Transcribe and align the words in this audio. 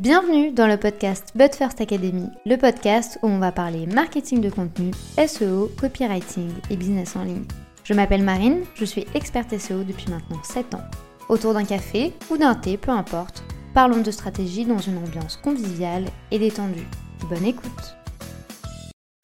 Bienvenue 0.00 0.50
dans 0.50 0.66
le 0.66 0.76
podcast 0.76 1.28
But 1.36 1.54
First 1.54 1.80
Academy, 1.80 2.26
le 2.46 2.56
podcast 2.56 3.16
où 3.22 3.28
on 3.28 3.38
va 3.38 3.52
parler 3.52 3.86
marketing 3.86 4.40
de 4.40 4.50
contenu, 4.50 4.90
SEO, 5.24 5.70
copywriting 5.80 6.50
et 6.68 6.76
business 6.76 7.14
en 7.14 7.22
ligne. 7.22 7.44
Je 7.84 7.94
m'appelle 7.94 8.24
Marine, 8.24 8.64
je 8.74 8.84
suis 8.84 9.06
experte 9.14 9.56
SEO 9.56 9.84
depuis 9.84 10.10
maintenant 10.10 10.42
7 10.42 10.74
ans. 10.74 10.82
Autour 11.28 11.54
d'un 11.54 11.64
café 11.64 12.12
ou 12.28 12.36
d'un 12.36 12.56
thé, 12.56 12.76
peu 12.76 12.90
importe, 12.90 13.44
parlons 13.72 14.00
de 14.00 14.10
stratégie 14.10 14.64
dans 14.64 14.78
une 14.78 14.98
ambiance 14.98 15.36
conviviale 15.36 16.06
et 16.32 16.40
détendue. 16.40 16.88
Bonne 17.30 17.44
écoute 17.44 17.96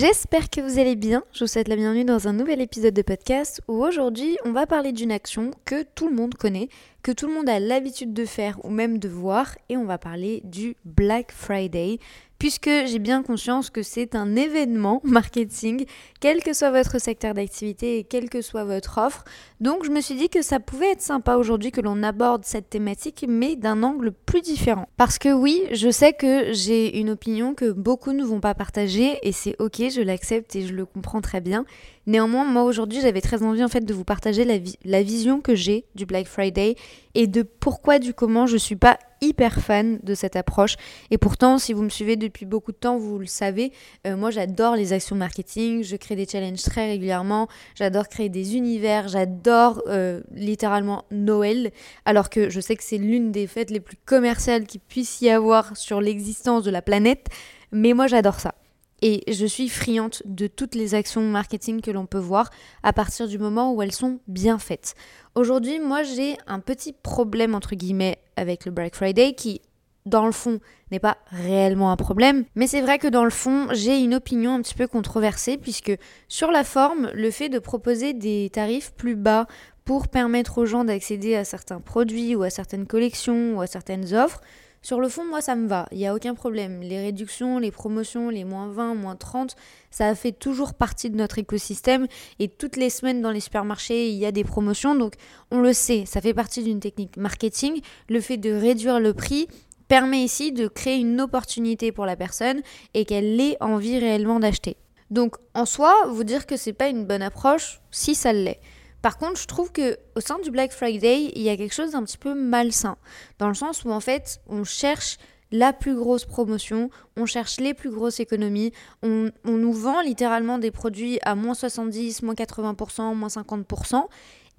J'espère 0.01 0.49
que 0.49 0.63
vous 0.63 0.79
allez 0.79 0.97
bien. 0.97 1.25
Je 1.33 1.45
vous 1.45 1.47
souhaite 1.47 1.69
la 1.69 1.77
bienvenue 1.77 2.07
dans 2.07 2.27
un 2.27 2.33
nouvel 2.33 2.63
épisode 2.63 2.95
de 2.95 3.03
podcast 3.03 3.61
où 3.69 3.85
aujourd'hui 3.85 4.39
on 4.47 4.53
va 4.53 4.67
parler 4.67 4.93
d'une 4.93 5.13
action 5.13 5.51
que 5.67 5.83
tout 5.83 6.09
le 6.09 6.15
monde 6.15 6.35
connaît, 6.37 6.71
que 7.03 7.13
tout 7.13 7.27
le 7.27 7.35
monde 7.35 7.49
a 7.49 7.61
l'habitude 7.61 8.13
de 8.13 8.25
faire 8.25 8.65
ou 8.65 8.71
même 8.71 8.99
de 8.99 9.09
voir 9.09 9.57
et 9.69 9.77
on 9.77 9.85
va 9.85 9.99
parler 9.99 10.43
du 10.45 10.77
Black 10.85 11.33
Friday 11.33 11.99
puisque 12.41 12.71
j'ai 12.87 12.99
bien 12.99 13.23
conscience 13.23 13.71
que 13.71 13.83
c'est 13.83 14.17
un 14.17 14.35
événement 14.35 15.01
marketing, 15.05 15.85
quel 16.21 16.43
que 16.43 16.53
soit 16.55 16.71
votre 16.73 16.99
secteur 16.99 17.35
d'activité 17.35 17.99
et 17.99 18.05
quelle 18.05 18.29
que 18.31 18.41
soit 18.41 18.65
votre 18.65 18.99
offre. 18.99 19.25
Donc 19.61 19.85
je 19.85 19.91
me 19.91 20.01
suis 20.01 20.15
dit 20.15 20.31
que 20.31 20.43
ça 20.43 20.59
pouvait 20.59 20.93
être 20.93 21.03
sympa 21.03 21.37
aujourd'hui 21.37 21.71
que 21.71 21.83
l'on 21.83 22.03
aborde 22.03 22.45
cette 22.45 22.71
thématique, 22.71 23.27
mais 23.29 23.57
d'un 23.57 23.83
angle 23.83 24.11
plus 24.11 24.41
différent. 24.41 24.89
Parce 24.97 25.19
que 25.19 25.33
oui, 25.33 25.63
je 25.73 25.91
sais 25.91 26.15
que 26.15 26.53
j'ai 26.53 26.99
une 26.99 27.11
opinion 27.11 27.55
que 27.55 27.71
beaucoup 27.71 28.13
ne 28.13 28.25
vont 28.25 28.41
pas 28.41 28.55
partager, 28.55 29.19
et 29.23 29.33
c'est 29.33 29.55
ok, 29.61 29.91
je 29.91 30.01
l'accepte 30.01 30.57
et 30.57 30.67
je 30.67 30.73
le 30.73 30.87
comprends 30.87 31.21
très 31.21 31.43
bien. 31.43 31.67
Néanmoins, 32.07 32.45
moi 32.45 32.65
aujourd'hui, 32.65 33.01
j'avais 33.03 33.21
très 33.21 33.43
envie 33.43 33.63
en 33.63 33.69
fait 33.69 33.85
de 33.85 33.93
vous 33.93 34.05
partager 34.05 34.45
la, 34.85 35.03
vision 35.03 35.41
que 35.41 35.55
j'ai 35.55 35.85
du 35.95 36.07
Black 36.07 36.27
Friday 36.27 36.75
et 37.15 37.27
de 37.27 37.43
pourquoi 37.43 37.99
du 37.99 38.15
comment 38.15 38.47
je 38.47 38.57
suis 38.57 38.77
pas 38.77 38.99
hyper 39.21 39.61
fan 39.61 39.99
de 40.03 40.15
cette 40.15 40.35
approche. 40.35 40.77
Et 41.11 41.19
pourtant, 41.19 41.59
si 41.59 41.75
vous 41.75 41.83
me 41.83 41.91
suivez 41.91 42.17
depuis 42.17 42.47
beaucoup 42.47 42.73
de 42.73 42.79
temps, 42.79 42.97
vous 42.97 43.19
le 43.19 43.27
savez, 43.27 43.71
euh, 44.07 44.17
moi 44.17 44.31
j'adore 44.31 44.77
les 44.77 44.95
actions 44.95 45.15
marketing, 45.15 45.83
je 45.83 45.95
crée 45.97 46.17
des 46.17 46.27
challenges 46.27 46.63
très 46.63 46.89
régulièrement, 46.89 47.49
j'adore 47.75 48.09
créer 48.09 48.31
des 48.31 48.57
univers, 48.57 49.09
j'adore 49.09 49.83
euh, 49.87 50.23
littéralement 50.35 51.05
Noël, 51.11 51.71
alors 52.07 52.31
que 52.31 52.49
je 52.49 52.61
sais 52.61 52.77
que 52.77 52.85
c'est 52.85 52.99
l'une 52.99 53.31
des 53.31 53.47
fêtes 53.47 53.71
les 53.71 53.81
plus 53.81 53.99
commerciales 54.07 54.65
qu'il 54.65 54.81
puisse 54.81 55.21
y 55.21 55.29
avoir 55.29 55.77
sur 55.77 56.01
l'existence 56.01 56.65
de 56.65 56.71
la 56.71 56.81
planète, 56.81 57.27
mais 57.73 57.93
moi 57.93 58.07
j'adore 58.07 58.41
ça. 58.41 58.55
Et 59.03 59.23
je 59.33 59.47
suis 59.47 59.69
friante 59.69 60.23
de 60.27 60.47
toutes 60.47 60.75
les 60.75 60.95
actions 60.95 61.23
marketing 61.23 61.81
que 61.81 61.91
l'on 61.91 62.07
peut 62.07 62.19
voir 62.19 62.51
à 62.83 62.93
partir 62.93 63.29
du 63.29 63.39
moment 63.39 63.73
où 63.73 63.83
elles 63.83 63.93
sont 63.93 64.21
bien 64.29 64.59
faites. 64.59 64.95
Aujourd'hui, 65.35 65.81
moi 65.81 66.03
j'ai 66.03 66.37
un 66.47 66.61
petit 66.61 66.93
problème 66.93 67.55
entre 67.55 67.75
guillemets 67.75 68.19
avec 68.37 68.67
le 68.67 68.73
Black 68.73 68.95
Friday 68.95 69.35
qui 69.35 69.63
dans 70.07 70.27
le 70.27 70.33
fond 70.33 70.61
n'est 70.91 70.99
pas 70.99 71.19
réellement 71.27 71.93
un 71.93 71.97
problème, 71.97 72.45
mais 72.55 72.67
c'est 72.67 72.81
vrai 72.81 72.99
que 72.99 73.07
dans 73.07 73.25
le 73.25 73.31
fond, 73.31 73.69
j'ai 73.73 73.99
une 73.99 74.15
opinion 74.15 74.55
un 74.55 74.63
petit 74.63 74.75
peu 74.75 74.87
controversée 74.87 75.59
puisque 75.59 75.93
sur 76.27 76.51
la 76.51 76.65
forme, 76.65 77.11
le 77.15 77.31
fait 77.31 77.49
de 77.49 77.59
proposer 77.59 78.13
des 78.13 78.51
tarifs 78.51 78.93
plus 78.95 79.15
bas 79.15 79.47
pour 79.85 80.09
permettre 80.09 80.59
aux 80.59 80.67
gens 80.67 80.85
d'accéder 80.85 81.37
à 81.37 81.45
certains 81.45 81.81
produits 81.81 82.35
ou 82.35 82.43
à 82.43 82.51
certaines 82.51 82.87
collections 82.87 83.57
ou 83.57 83.61
à 83.61 83.67
certaines 83.67 84.15
offres, 84.15 84.41
sur 84.83 84.99
le 85.01 85.09
fond, 85.09 85.27
moi, 85.27 85.43
ça 85.43 85.57
me 85.57 85.69
va, 85.69 85.87
il 85.93 85.99
n'y 85.99 86.07
a 86.07 86.15
aucun 86.15 86.35
problème. 86.35 86.81
Les 86.81 86.99
réductions, 86.99 87.59
les 87.59 87.71
promotions, 87.71 88.31
les 88.31 88.45
moins 88.45 88.69
20, 88.69 88.95
moins 88.95 89.17
30, 89.17 89.55
ça 89.91 90.15
fait 90.15 90.33
toujours 90.33 90.73
partie 90.73 91.11
de 91.11 91.17
notre 91.17 91.39
écosystème 91.39 92.07
et 92.39 92.49
toutes 92.49 92.77
les 92.77 92.89
semaines 92.89 93.21
dans 93.21 93.31
les 93.31 93.41
supermarchés, 93.41 94.09
il 94.09 94.17
y 94.17 94.25
a 94.25 94.33
des 94.33 94.45
promotions, 94.45 94.95
donc 94.95 95.15
on 95.51 95.61
le 95.61 95.75
sait, 95.75 96.05
ça 96.07 96.23
fait 96.23 96.33
partie 96.33 96.63
d'une 96.63 96.81
technique 96.81 97.19
marketing. 97.19 97.81
Le 98.09 98.21
fait 98.21 98.39
de 98.39 98.53
réduire 98.53 99.01
le 99.01 99.13
prix 99.13 99.49
permet 99.87 100.23
ici 100.23 100.53
de 100.53 100.67
créer 100.67 100.97
une 100.97 101.21
opportunité 101.21 101.93
pour 101.93 102.07
la 102.07 102.17
personne 102.17 102.63
et 102.95 103.05
qu'elle 103.05 103.39
ait 103.39 103.57
envie 103.61 103.99
réellement 103.99 104.41
d'acheter. 104.41 104.77
Donc 105.11 105.37
en 105.55 105.67
soi, 105.67 106.07
vous 106.09 106.25
dire 106.25 106.47
que 106.47 106.57
c'est 106.57 106.73
pas 106.73 106.89
une 106.89 107.05
bonne 107.05 107.23
approche, 107.23 107.81
si 107.91 108.15
ça 108.15 108.33
l'est. 108.33 108.61
Par 109.03 109.19
contre, 109.19 109.41
je 109.41 109.47
trouve 109.47 109.73
que 109.73 109.97
au 110.15 110.21
sein 110.21 110.39
du 110.39 110.51
Black 110.51 110.73
Friday, 110.73 111.33
il 111.35 111.43
y 111.43 111.49
a 111.49 111.57
quelque 111.57 111.75
chose 111.75 111.93
d'un 111.93 112.05
petit 112.05 112.19
peu 112.19 112.35
malsain, 112.35 112.97
dans 113.39 113.49
le 113.49 113.55
sens 113.55 113.85
où 113.85 113.91
en 113.91 114.01
fait, 114.01 114.41
on 114.47 114.65
cherche 114.65 115.17
la 115.53 115.73
plus 115.73 115.95
grosse 115.95 116.25
promotion, 116.25 116.91
on 117.17 117.27
cherche 117.27 117.59
les 117.59 117.75
plus 117.75 117.91
grosses 117.91 118.21
économies, 118.21 118.73
on, 119.03 119.31
nous 119.45 119.73
vend 119.73 120.01
littéralement 120.01 120.59
des 120.59 120.71
produits 120.71 121.19
à 121.23 121.35
moins 121.35 121.55
70, 121.55 122.23
moins 122.23 122.35
80%, 122.35 123.15
moins 123.15 123.29
50%. 123.29 124.05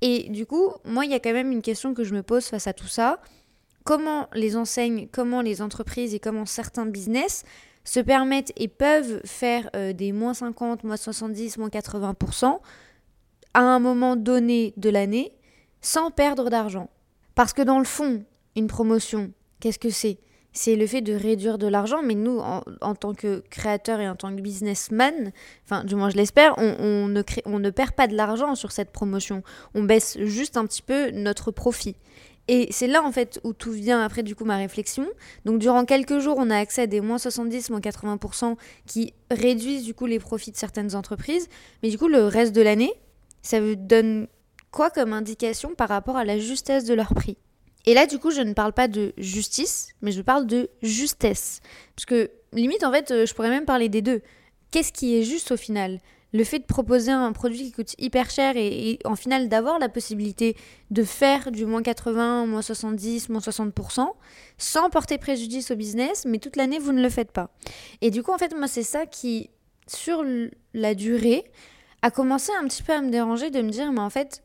Et 0.02 0.29
du 0.29 0.46
coup, 0.46 0.72
moi, 0.84 1.06
il 1.06 1.12
y 1.12 1.13
a 1.13 1.19
quand 1.19 1.34
même 1.34 1.52
une 1.52 1.62
question 1.62 1.94
que 1.94 2.03
je 2.03 2.13
me 2.13 2.23
pose 2.23 2.46
face 2.46 2.68
à 2.68 2.73
tout 2.73 2.88
ça. 2.88 3.22
Comment 3.84 4.28
les 4.34 4.58
enseignes, 4.58 5.08
comment 5.12 5.41
les 5.41 5.62
entreprises 5.62 6.13
et 6.13 6.19
comment 6.19 6.46
certains 6.46 6.85
business 6.85 7.44
se 7.84 8.00
permettent 8.00 8.52
et 8.58 8.68
peuvent 8.68 9.22
faire 9.25 9.69
euh, 9.75 9.94
des 9.94 10.12
moins 10.12 10.34
50, 10.34 10.84
moins 10.84 10.97
70, 10.97 11.58
moins 11.58 11.69
80% 11.69 12.59
à 13.53 13.62
un 13.62 13.79
moment 13.79 14.16
donné 14.16 14.73
de 14.78 14.89
l'année 14.89 15.34
sans 15.81 16.12
perdre 16.12 16.50
d'argent. 16.50 16.89
Parce 17.35 17.53
que 17.53 17.62
dans 17.62 17.79
le 17.79 17.85
fond, 17.85 18.23
une 18.56 18.67
promotion, 18.67 19.31
qu'est-ce 19.59 19.79
que 19.79 19.89
c'est? 19.89 20.19
C'est 20.53 20.75
le 20.75 20.85
fait 20.85 21.01
de 21.01 21.13
réduire 21.13 21.57
de 21.57 21.67
l'argent, 21.67 22.01
mais 22.03 22.13
nous, 22.13 22.40
en, 22.40 22.95
tant 22.95 23.13
que 23.13 23.41
créateurs 23.50 24.01
et 24.01 24.09
en 24.09 24.17
tant 24.17 24.35
que 24.35 24.41
businessman, 24.41 25.31
enfin, 25.63 25.85
du 25.85 25.95
moins 25.95 26.09
je 26.09 26.17
l'espère, 26.17 26.56
on, 26.57 27.07
ne 27.07 27.23
on 27.45 27.59
ne 27.59 27.69
perd 27.69 27.94
pas 27.94 28.07
de 28.07 28.16
l'argent 28.16 28.56
sur 28.56 28.73
cette 28.73 28.91
promotion. 28.91 29.44
On 29.75 29.84
baisse 29.84 30.17
juste 30.19 30.57
un 30.57 30.66
petit 30.66 30.81
peu 30.81 31.09
notre 31.11 31.51
profit. 31.51 31.95
Et 32.50 32.67
c'est 32.72 32.88
là 32.88 33.01
en 33.01 33.13
fait 33.13 33.40
où 33.45 33.53
tout 33.53 33.72
vient 33.72 34.03
après 34.03 34.23
du 34.23 34.35
coup 34.35 34.44
ma 34.44 34.57
réflexion. 34.57 35.07
Donc 35.45 35.59
durant 35.59 35.85
quelques 35.85 36.19
jours, 36.19 36.35
on 36.38 36.50
a 36.50 36.57
accès 36.57 36.81
à 36.81 36.88
des 36.88 37.00
moins 37.00 37.17
70, 37.17 37.69
moins 37.69 37.79
80% 37.79 38.57
qui 38.85 39.13
réduisent 39.29 39.85
du 39.85 39.94
coup 39.94 40.06
les 40.06 40.19
profits 40.19 40.51
de 40.51 40.57
certaines 40.57 40.95
entreprises. 40.95 41.47
Mais 41.81 41.90
du 41.90 41.97
coup, 41.97 42.09
le 42.09 42.25
reste 42.25 42.53
de 42.53 42.61
l'année, 42.61 42.94
ça 43.41 43.62
vous 43.62 43.75
donne 43.75 44.28
quoi 44.72 44.90
comme 44.90 45.13
indication 45.13 45.75
par 45.75 45.90
rapport 45.90 46.18
à 46.18 46.25
la 46.25 46.38
justesse 46.40 46.85
de 46.85 46.94
leur 46.94 47.13
prix? 47.13 47.38
Et 47.85 47.94
là, 47.94 48.06
du 48.06 48.19
coup, 48.19 48.31
je 48.31 48.41
ne 48.41 48.53
parle 48.53 48.74
pas 48.74 48.88
de 48.88 49.13
justice, 49.18 49.90
mais 50.02 50.12
je 50.12 50.22
parle 50.22 50.46
de 50.46 50.69
justesse. 50.81 51.62
Parce 51.96 52.06
que, 52.06 52.29
limite, 52.53 52.84
en 52.84 52.91
fait, 52.91 53.12
euh, 53.12 53.25
je 53.25 53.34
pourrais 53.34 53.50
même 53.50 53.66
parler 53.66 53.90
des 53.90 54.02
deux. 54.02 54.22
Qu'est-ce 54.72 54.94
qui 54.94 55.18
est 55.18 55.24
juste 55.24 55.52
au 55.52 55.57
final? 55.57 56.00
Le 56.34 56.46
fait 56.46 56.59
de 56.59 56.66
proposer 56.66 57.12
un 57.12 57.34
produit 57.34 57.63
qui 57.63 57.72
coûte 57.74 57.94
hyper 57.97 58.29
cher 58.29 58.53
et, 58.56 59.00
en 59.03 59.18
final 59.18 59.50
d'avoir 59.50 59.79
la 59.79 59.90
possibilité 59.90 60.56
de 60.90 61.03
faire 61.03 61.52
du 61.52 61.66
moins 61.66 61.81
80, 61.81 62.46
moins 62.46 62.62
70, 62.62 63.28
moins 63.28 63.41
60% 63.41 64.08
sans 64.58 64.90
porter 64.90 65.18
préjudice 65.18 65.72
au 65.72 65.75
business, 65.75 66.23
mais 66.25 66.38
toute 66.38 66.56
l'année 66.56 66.79
vous 66.79 66.94
ne 66.94 67.02
le 67.02 67.09
faites 67.09 67.34
pas. 67.34 67.52
Et 68.00 68.12
du 68.12 68.23
coup, 68.23 68.31
en 68.31 68.38
fait, 68.38 68.56
moi, 68.56 68.68
c'est 68.68 68.84
ça 68.84 69.06
qui, 69.06 69.50
sur 69.88 70.23
la 70.73 70.96
durée, 70.96 71.44
a 72.01 72.12
commencé 72.12 72.51
un 72.59 72.67
petit 72.67 72.84
peu 72.84 72.94
à 72.94 73.01
me 73.01 73.12
déranger 73.12 73.50
de 73.50 73.62
me 73.62 73.69
dire, 73.69 73.91
mais 73.91 74.00
en 74.00 74.09
fait, 74.09 74.44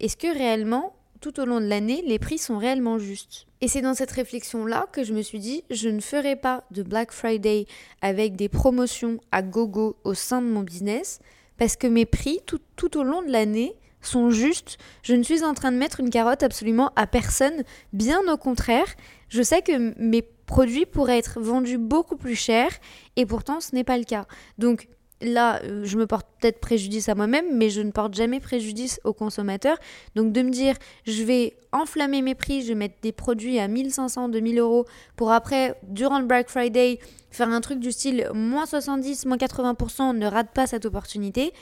est-ce 0.00 0.16
que 0.16 0.32
réellement, 0.32 0.94
tout 1.20 1.40
au 1.40 1.44
long 1.44 1.60
de 1.60 1.66
l'année, 1.66 2.02
les 2.06 2.18
prix 2.18 2.38
sont 2.38 2.58
réellement 2.58 2.98
justes? 2.98 3.46
Et 3.60 3.68
c'est 3.68 3.80
dans 3.80 3.94
cette 3.94 4.12
réflexion-là 4.12 4.86
que 4.92 5.02
je 5.02 5.12
me 5.12 5.22
suis 5.22 5.40
dit, 5.40 5.64
je 5.70 5.88
ne 5.88 6.00
ferai 6.00 6.36
pas 6.36 6.64
de 6.70 6.82
Black 6.82 7.12
Friday 7.12 7.66
avec 8.02 8.36
des 8.36 8.48
promotions 8.48 9.18
à 9.32 9.42
gogo 9.42 9.96
au 10.04 10.14
sein 10.14 10.42
de 10.42 10.46
mon 10.46 10.62
business, 10.62 11.20
parce 11.56 11.76
que 11.76 11.86
mes 11.86 12.06
prix, 12.06 12.40
tout, 12.46 12.60
tout 12.76 12.96
au 12.96 13.02
long 13.02 13.22
de 13.22 13.32
l'année, 13.32 13.74
sont 14.00 14.30
justes. 14.30 14.78
Je 15.02 15.14
ne 15.14 15.22
suis 15.22 15.42
en 15.42 15.54
train 15.54 15.72
de 15.72 15.76
mettre 15.76 16.00
une 16.00 16.10
carotte 16.10 16.42
absolument 16.42 16.92
à 16.94 17.06
personne. 17.06 17.64
Bien 17.92 18.20
au 18.32 18.36
contraire, 18.36 18.86
je 19.28 19.42
sais 19.42 19.62
que 19.62 19.94
mes 20.00 20.22
produits 20.22 20.86
pourraient 20.86 21.18
être 21.18 21.40
vendus 21.40 21.78
beaucoup 21.78 22.16
plus 22.16 22.36
cher 22.36 22.70
et 23.16 23.26
pourtant 23.26 23.60
ce 23.60 23.74
n'est 23.74 23.84
pas 23.84 23.98
le 23.98 24.04
cas. 24.04 24.26
Donc 24.56 24.88
là, 25.20 25.60
euh, 25.64 25.84
je 25.84 25.96
me 25.96 26.06
porte 26.06 26.26
peut-être 26.40 26.60
préjudice 26.60 27.08
à 27.08 27.14
moi-même, 27.14 27.56
mais 27.56 27.70
je 27.70 27.80
ne 27.80 27.90
porte 27.90 28.14
jamais 28.14 28.40
préjudice 28.40 29.00
aux 29.04 29.12
consommateurs. 29.12 29.78
Donc 30.14 30.32
de 30.32 30.42
me 30.42 30.50
dire, 30.50 30.76
je 31.06 31.22
vais 31.22 31.56
enflammer 31.72 32.22
mes 32.22 32.34
prix, 32.34 32.62
je 32.62 32.68
vais 32.68 32.74
mettre 32.74 32.96
des 33.02 33.12
produits 33.12 33.58
à 33.58 33.68
1500, 33.68 34.28
2000 34.28 34.58
euros 34.58 34.84
pour 35.16 35.32
après, 35.32 35.78
durant 35.84 36.18
le 36.18 36.26
Black 36.26 36.48
Friday, 36.48 36.98
faire 37.30 37.48
un 37.48 37.60
truc 37.60 37.80
du 37.80 37.92
style 37.92 38.28
moins 38.34 38.66
70, 38.66 39.26
moins 39.26 39.36
80%, 39.36 40.16
ne 40.16 40.26
rate 40.26 40.52
pas 40.54 40.66
cette 40.66 40.86
opportunité. 40.86 41.52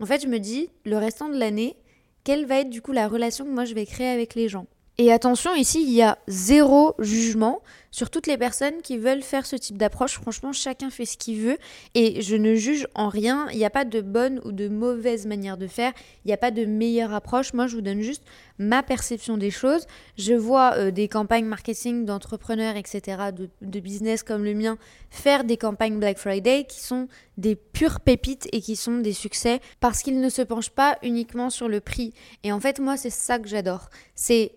En 0.00 0.06
fait, 0.06 0.22
je 0.22 0.28
me 0.28 0.38
dis, 0.38 0.70
le 0.84 0.96
restant 0.96 1.28
de 1.28 1.38
l'année, 1.38 1.76
quelle 2.24 2.46
va 2.46 2.60
être 2.60 2.70
du 2.70 2.82
coup 2.82 2.92
la 2.92 3.08
relation 3.08 3.44
que 3.44 3.50
moi 3.50 3.64
je 3.64 3.74
vais 3.74 3.86
créer 3.86 4.08
avec 4.08 4.34
les 4.34 4.48
gens? 4.48 4.66
Et 5.00 5.12
attention, 5.12 5.54
ici, 5.54 5.80
il 5.80 5.92
y 5.92 6.02
a 6.02 6.18
zéro 6.26 6.96
jugement 6.98 7.62
sur 7.92 8.10
toutes 8.10 8.26
les 8.26 8.36
personnes 8.36 8.82
qui 8.82 8.98
veulent 8.98 9.22
faire 9.22 9.46
ce 9.46 9.54
type 9.54 9.78
d'approche. 9.78 10.14
Franchement, 10.14 10.52
chacun 10.52 10.90
fait 10.90 11.04
ce 11.04 11.16
qu'il 11.16 11.40
veut 11.40 11.56
et 11.94 12.20
je 12.20 12.34
ne 12.34 12.56
juge 12.56 12.88
en 12.96 13.08
rien. 13.08 13.46
Il 13.52 13.58
n'y 13.58 13.64
a 13.64 13.70
pas 13.70 13.84
de 13.84 14.00
bonne 14.00 14.40
ou 14.44 14.50
de 14.50 14.68
mauvaise 14.68 15.24
manière 15.26 15.56
de 15.56 15.68
faire. 15.68 15.92
Il 16.24 16.28
n'y 16.28 16.34
a 16.34 16.36
pas 16.36 16.50
de 16.50 16.64
meilleure 16.64 17.14
approche. 17.14 17.52
Moi, 17.52 17.68
je 17.68 17.76
vous 17.76 17.80
donne 17.80 18.00
juste 18.02 18.24
ma 18.58 18.82
perception 18.82 19.36
des 19.36 19.52
choses. 19.52 19.86
Je 20.16 20.34
vois 20.34 20.74
euh, 20.74 20.90
des 20.90 21.06
campagnes 21.06 21.46
marketing 21.46 22.04
d'entrepreneurs, 22.04 22.76
etc., 22.76 23.30
de, 23.32 23.48
de 23.62 23.80
business 23.80 24.24
comme 24.24 24.42
le 24.42 24.54
mien, 24.54 24.78
faire 25.10 25.44
des 25.44 25.56
campagnes 25.56 26.00
Black 26.00 26.18
Friday 26.18 26.64
qui 26.68 26.80
sont 26.80 27.06
des 27.36 27.54
pures 27.54 28.00
pépites 28.00 28.48
et 28.50 28.60
qui 28.60 28.74
sont 28.74 28.98
des 28.98 29.12
succès 29.12 29.60
parce 29.78 30.02
qu'ils 30.02 30.20
ne 30.20 30.28
se 30.28 30.42
penchent 30.42 30.70
pas 30.70 30.98
uniquement 31.04 31.50
sur 31.50 31.68
le 31.68 31.80
prix. 31.80 32.12
Et 32.42 32.50
en 32.50 32.58
fait, 32.58 32.80
moi, 32.80 32.96
c'est 32.96 33.10
ça 33.10 33.38
que 33.38 33.48
j'adore. 33.48 33.90
C'est 34.16 34.52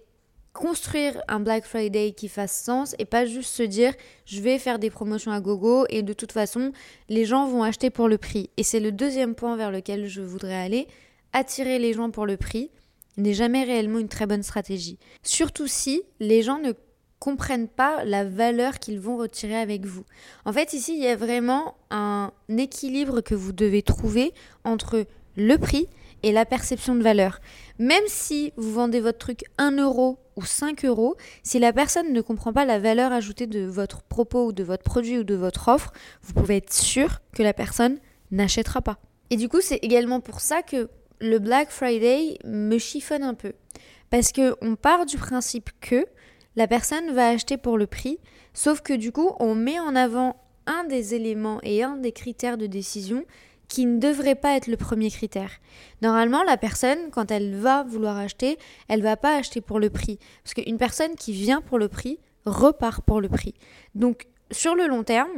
construire 0.54 1.22
un 1.28 1.40
Black 1.40 1.66
Friday 1.66 2.12
qui 2.12 2.28
fasse 2.28 2.64
sens 2.64 2.96
et 3.00 3.06
pas 3.06 3.26
juste 3.26 3.54
se 3.54 3.64
dire 3.64 3.94
je 4.26 4.42
vais 4.42 4.60
faire 4.60 4.80
des 4.80 4.90
promotions 4.90 5.32
à 5.32 5.40
gogo 5.40 5.86
et 5.90 6.04
de 6.04 6.14
toute 6.14 6.32
façon 6.32 6.72
les 7.10 7.26
gens 7.26 7.48
vont 7.48 7.64
acheter 7.64 7.90
pour 7.90 8.08
le 8.08 8.18
prix. 8.18 8.50
Et 8.58 8.64
c'est 8.64 8.80
le 8.80 8.92
deuxième 8.92 9.36
point 9.36 9.56
vers 9.56 9.72
lequel 9.72 10.08
je 10.08 10.22
voudrais 10.22 10.56
aller. 10.56 10.88
Attirer 11.34 11.80
les 11.80 11.94
gens 11.94 12.12
pour 12.12 12.26
le 12.26 12.38
prix 12.38 12.70
n'est 13.18 13.34
jamais 13.34 13.64
réellement 13.64 14.00
une 14.00 14.10
très 14.10 14.26
bonne 14.26 14.44
stratégie. 14.44 15.00
Surtout 15.24 15.68
si 15.68 16.04
les 16.20 16.42
gens 16.42 16.60
ne 16.60 16.74
comprennent 17.20 17.68
pas 17.68 18.04
la 18.04 18.26
valeur 18.26 18.80
qu'ils 18.80 19.00
vont 19.00 19.16
retirer 19.16 19.56
avec 19.56 19.86
vous. 19.86 20.04
En 20.44 20.52
fait, 20.52 20.74
ici, 20.74 20.96
il 20.98 21.04
y 21.04 21.08
a 21.08 21.16
vraiment 21.16 21.76
un 21.92 22.32
équilibre 22.50 23.22
que 23.22 23.36
vous 23.36 23.52
devez 23.52 23.84
trouver 23.84 24.34
entre 24.64 25.06
le 25.38 25.58
prix 25.58 25.88
et 26.24 26.32
la 26.32 26.46
perception 26.46 26.96
de 26.96 27.04
valeur. 27.04 27.40
Même 27.82 28.04
si 28.06 28.54
vous 28.58 28.72
vendez 28.72 29.00
votre 29.00 29.18
truc 29.18 29.44
1 29.58 29.78
euro 29.78 30.20
ou 30.36 30.46
5 30.46 30.86
euros, 30.86 31.16
si 31.42 31.58
la 31.58 31.74
personne 31.74 32.14
ne 32.14 32.22
comprend 32.22 32.54
pas 32.54 32.64
la 32.64 32.78
valeur 32.78 33.12
ajoutée 33.12 33.48
de 33.48 33.62
votre 33.66 34.04
propos 34.04 34.46
ou 34.46 34.52
de 34.52 34.64
votre 34.64 34.84
produit 34.84 35.18
ou 35.18 35.24
de 35.24 35.34
votre 35.34 35.68
offre, 35.68 35.92
vous 36.22 36.34
pouvez 36.34 36.58
être 36.58 36.72
sûr 36.72 37.22
que 37.34 37.42
la 37.42 37.54
personne 37.54 37.98
n'achètera 38.30 38.84
pas. 38.84 39.00
Et 39.32 39.36
du 39.36 39.50
coup, 39.50 39.62
c'est 39.62 39.80
également 39.82 40.20
pour 40.20 40.42
ça 40.42 40.62
que 40.62 40.92
le 41.22 41.40
Black 41.40 41.72
Friday 41.72 42.38
me 42.46 42.78
chiffonne 42.78 43.24
un 43.24 43.34
peu. 43.34 43.54
Parce 44.12 44.32
qu'on 44.32 44.76
part 44.76 45.08
du 45.08 45.18
principe 45.18 45.72
que 45.82 46.06
la 46.56 46.68
personne 46.68 47.10
va 47.14 47.30
acheter 47.30 47.58
pour 47.58 47.80
le 47.80 47.88
prix, 47.88 48.20
sauf 48.54 48.82
que 48.82 48.94
du 48.94 49.12
coup, 49.12 49.32
on 49.40 49.56
met 49.56 49.80
en 49.80 49.96
avant 49.96 50.36
un 50.68 50.84
des 50.84 51.16
éléments 51.16 51.60
et 51.64 51.82
un 51.82 51.98
des 51.98 52.12
critères 52.12 52.60
de 52.60 52.68
décision 52.68 53.26
qui 53.72 53.86
ne 53.86 54.00
devrait 54.00 54.36
pas 54.36 54.58
être 54.58 54.68
le 54.68 54.76
premier 54.76 55.10
critère. 55.10 55.50
Normalement, 56.02 56.44
la 56.44 56.58
personne, 56.58 57.10
quand 57.10 57.32
elle 57.32 57.56
va 57.56 57.84
vouloir 57.84 58.18
acheter, 58.18 58.58
elle 58.90 59.02
va 59.02 59.16
pas 59.16 59.38
acheter 59.38 59.62
pour 59.62 59.80
le 59.80 59.90
prix. 59.90 60.20
Parce 60.44 60.54
qu'une 60.54 60.78
personne 60.78 61.16
qui 61.16 61.32
vient 61.32 61.62
pour 61.62 61.80
le 61.80 61.88
prix 61.88 62.20
repart 62.46 63.02
pour 63.06 63.22
le 63.22 63.30
prix. 63.30 63.54
Donc, 63.96 64.28
sur 64.52 64.76
le 64.76 64.88
long 64.88 65.06
terme, 65.06 65.30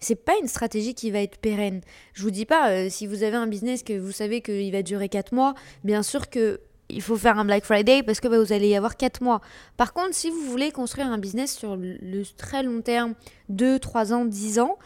c'est 0.00 0.16
pas 0.16 0.32
une 0.42 0.48
stratégie 0.48 0.94
qui 0.94 1.12
va 1.12 1.20
être 1.20 1.38
pérenne. 1.38 1.80
Je 2.12 2.24
vous 2.24 2.32
dis 2.32 2.44
pas, 2.44 2.70
euh, 2.70 2.88
si 2.90 3.06
vous 3.06 3.22
avez 3.22 3.36
un 3.36 3.46
business 3.46 3.84
que 3.84 3.96
vous 3.96 4.10
savez 4.10 4.40
qu'il 4.40 4.72
va 4.72 4.82
durer 4.82 5.08
4 5.08 5.32
mois, 5.32 5.54
bien 5.84 6.02
sûr 6.02 6.28
que 6.28 6.58
il 6.88 7.02
faut 7.02 7.16
faire 7.16 7.38
un 7.38 7.44
Black 7.44 7.64
Friday 7.64 8.02
parce 8.02 8.18
que 8.18 8.26
bah, 8.26 8.40
vous 8.40 8.52
allez 8.52 8.68
y 8.68 8.74
avoir 8.74 8.96
4 8.96 9.22
mois. 9.22 9.40
Par 9.76 9.92
contre, 9.92 10.12
si 10.14 10.30
vous 10.30 10.42
voulez 10.42 10.72
construire 10.72 11.06
un 11.06 11.18
business 11.18 11.56
sur 11.56 11.76
le 11.76 12.22
très 12.36 12.64
long 12.64 12.80
terme, 12.80 13.14
2, 13.48 13.78
3 13.78 14.12
ans, 14.12 14.24
10 14.24 14.58
ans, 14.58 14.76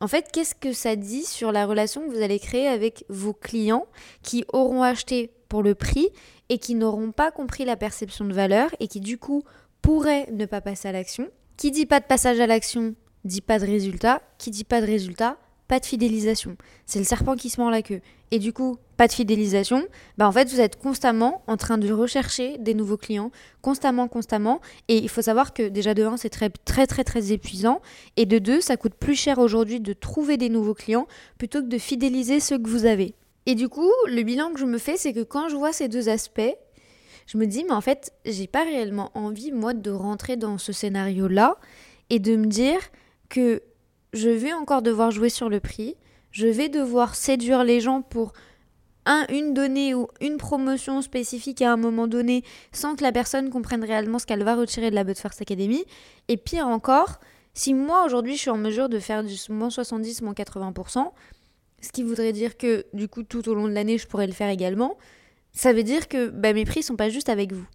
en 0.00 0.08
fait, 0.08 0.30
qu'est-ce 0.32 0.54
que 0.54 0.72
ça 0.72 0.96
dit 0.96 1.24
sur 1.24 1.52
la 1.52 1.66
relation 1.66 2.06
que 2.06 2.12
vous 2.12 2.22
allez 2.22 2.38
créer 2.38 2.66
avec 2.66 3.04
vos 3.08 3.32
clients 3.32 3.86
qui 4.22 4.44
auront 4.52 4.82
acheté 4.82 5.30
pour 5.48 5.62
le 5.62 5.74
prix 5.74 6.08
et 6.48 6.58
qui 6.58 6.74
n'auront 6.74 7.12
pas 7.12 7.30
compris 7.30 7.64
la 7.64 7.76
perception 7.76 8.24
de 8.24 8.32
valeur 8.32 8.70
et 8.80 8.88
qui 8.88 9.00
du 9.00 9.18
coup 9.18 9.42
pourraient 9.82 10.28
ne 10.32 10.46
pas 10.46 10.60
passer 10.60 10.88
à 10.88 10.92
l'action? 10.92 11.28
Qui 11.56 11.70
dit 11.70 11.86
pas 11.86 12.00
de 12.00 12.06
passage 12.06 12.40
à 12.40 12.46
l'action 12.46 12.94
dit 13.24 13.40
pas 13.40 13.58
de 13.58 13.66
résultat. 13.66 14.20
Qui 14.38 14.50
dit 14.50 14.64
pas 14.64 14.80
de 14.80 14.86
résultat 14.86 15.38
pas 15.74 15.80
de 15.80 15.86
fidélisation. 15.86 16.56
C'est 16.86 17.00
le 17.00 17.04
serpent 17.04 17.34
qui 17.34 17.50
se 17.50 17.60
mord 17.60 17.68
la 17.68 17.82
queue. 17.82 18.00
Et 18.30 18.38
du 18.38 18.52
coup, 18.52 18.76
pas 18.96 19.08
de 19.08 19.12
fidélisation, 19.12 19.84
bah 20.18 20.28
en 20.28 20.30
fait, 20.30 20.48
vous 20.48 20.60
êtes 20.60 20.76
constamment 20.76 21.42
en 21.48 21.56
train 21.56 21.78
de 21.78 21.92
rechercher 21.92 22.58
des 22.58 22.74
nouveaux 22.74 22.96
clients, 22.96 23.32
constamment, 23.60 24.06
constamment. 24.06 24.60
Et 24.86 24.98
il 24.98 25.08
faut 25.08 25.20
savoir 25.20 25.52
que 25.52 25.66
déjà 25.66 25.92
de 25.92 26.04
1, 26.04 26.16
c'est 26.16 26.30
très, 26.30 26.48
très, 26.48 26.86
très, 26.86 27.02
très 27.02 27.32
épuisant. 27.32 27.82
Et 28.16 28.24
de 28.24 28.38
2, 28.38 28.60
ça 28.60 28.76
coûte 28.76 28.94
plus 28.94 29.16
cher 29.16 29.40
aujourd'hui 29.40 29.80
de 29.80 29.92
trouver 29.94 30.36
des 30.36 30.48
nouveaux 30.48 30.74
clients 30.74 31.08
plutôt 31.38 31.60
que 31.60 31.66
de 31.66 31.78
fidéliser 31.78 32.38
ceux 32.38 32.58
que 32.58 32.68
vous 32.68 32.86
avez. 32.86 33.16
Et 33.46 33.56
du 33.56 33.68
coup, 33.68 33.90
le 34.06 34.22
bilan 34.22 34.52
que 34.52 34.60
je 34.60 34.66
me 34.66 34.78
fais, 34.78 34.96
c'est 34.96 35.12
que 35.12 35.24
quand 35.24 35.48
je 35.48 35.56
vois 35.56 35.72
ces 35.72 35.88
deux 35.88 36.08
aspects, 36.08 36.54
je 37.26 37.36
me 37.36 37.46
dis, 37.46 37.64
mais 37.64 37.74
en 37.74 37.80
fait, 37.80 38.12
j'ai 38.24 38.46
pas 38.46 38.62
réellement 38.62 39.10
envie, 39.14 39.50
moi, 39.50 39.74
de 39.74 39.90
rentrer 39.90 40.36
dans 40.36 40.56
ce 40.56 40.70
scénario-là 40.70 41.56
et 42.10 42.20
de 42.20 42.36
me 42.36 42.46
dire 42.46 42.78
que 43.28 43.60
je 44.14 44.30
vais 44.30 44.52
encore 44.52 44.80
devoir 44.80 45.10
jouer 45.10 45.28
sur 45.28 45.48
le 45.48 45.60
prix, 45.60 45.96
je 46.30 46.46
vais 46.46 46.68
devoir 46.68 47.14
séduire 47.14 47.64
les 47.64 47.80
gens 47.80 48.00
pour 48.00 48.32
un, 49.06 49.26
une 49.28 49.52
donnée 49.52 49.94
ou 49.94 50.08
une 50.20 50.36
promotion 50.36 51.02
spécifique 51.02 51.60
à 51.60 51.72
un 51.72 51.76
moment 51.76 52.06
donné 52.06 52.42
sans 52.72 52.96
que 52.96 53.02
la 53.02 53.12
personne 53.12 53.50
comprenne 53.50 53.84
réellement 53.84 54.18
ce 54.18 54.24
qu'elle 54.24 54.44
va 54.44 54.54
retirer 54.54 54.90
de 54.90 54.94
la 54.94 55.04
But 55.04 55.18
First 55.18 55.42
Academy. 55.42 55.84
Et 56.28 56.36
pire 56.36 56.66
encore, 56.66 57.20
si 57.52 57.74
moi 57.74 58.04
aujourd'hui 58.06 58.36
je 58.36 58.40
suis 58.40 58.50
en 58.50 58.56
mesure 58.56 58.88
de 58.88 58.98
faire 58.98 59.24
du 59.24 59.34
moins 59.50 59.68
70, 59.68 60.22
moins 60.22 60.32
80%, 60.32 61.10
ce 61.82 61.92
qui 61.92 62.02
voudrait 62.02 62.32
dire 62.32 62.56
que 62.56 62.86
du 62.94 63.08
coup 63.08 63.24
tout 63.24 63.48
au 63.48 63.54
long 63.54 63.68
de 63.68 63.72
l'année 63.72 63.98
je 63.98 64.06
pourrais 64.06 64.26
le 64.26 64.32
faire 64.32 64.48
également, 64.48 64.96
ça 65.52 65.72
veut 65.72 65.82
dire 65.82 66.08
que 66.08 66.30
bah, 66.30 66.52
mes 66.52 66.64
prix 66.64 66.82
sont 66.82 66.96
pas 66.96 67.10
juste 67.10 67.28
avec 67.28 67.52
vous. 67.52 67.66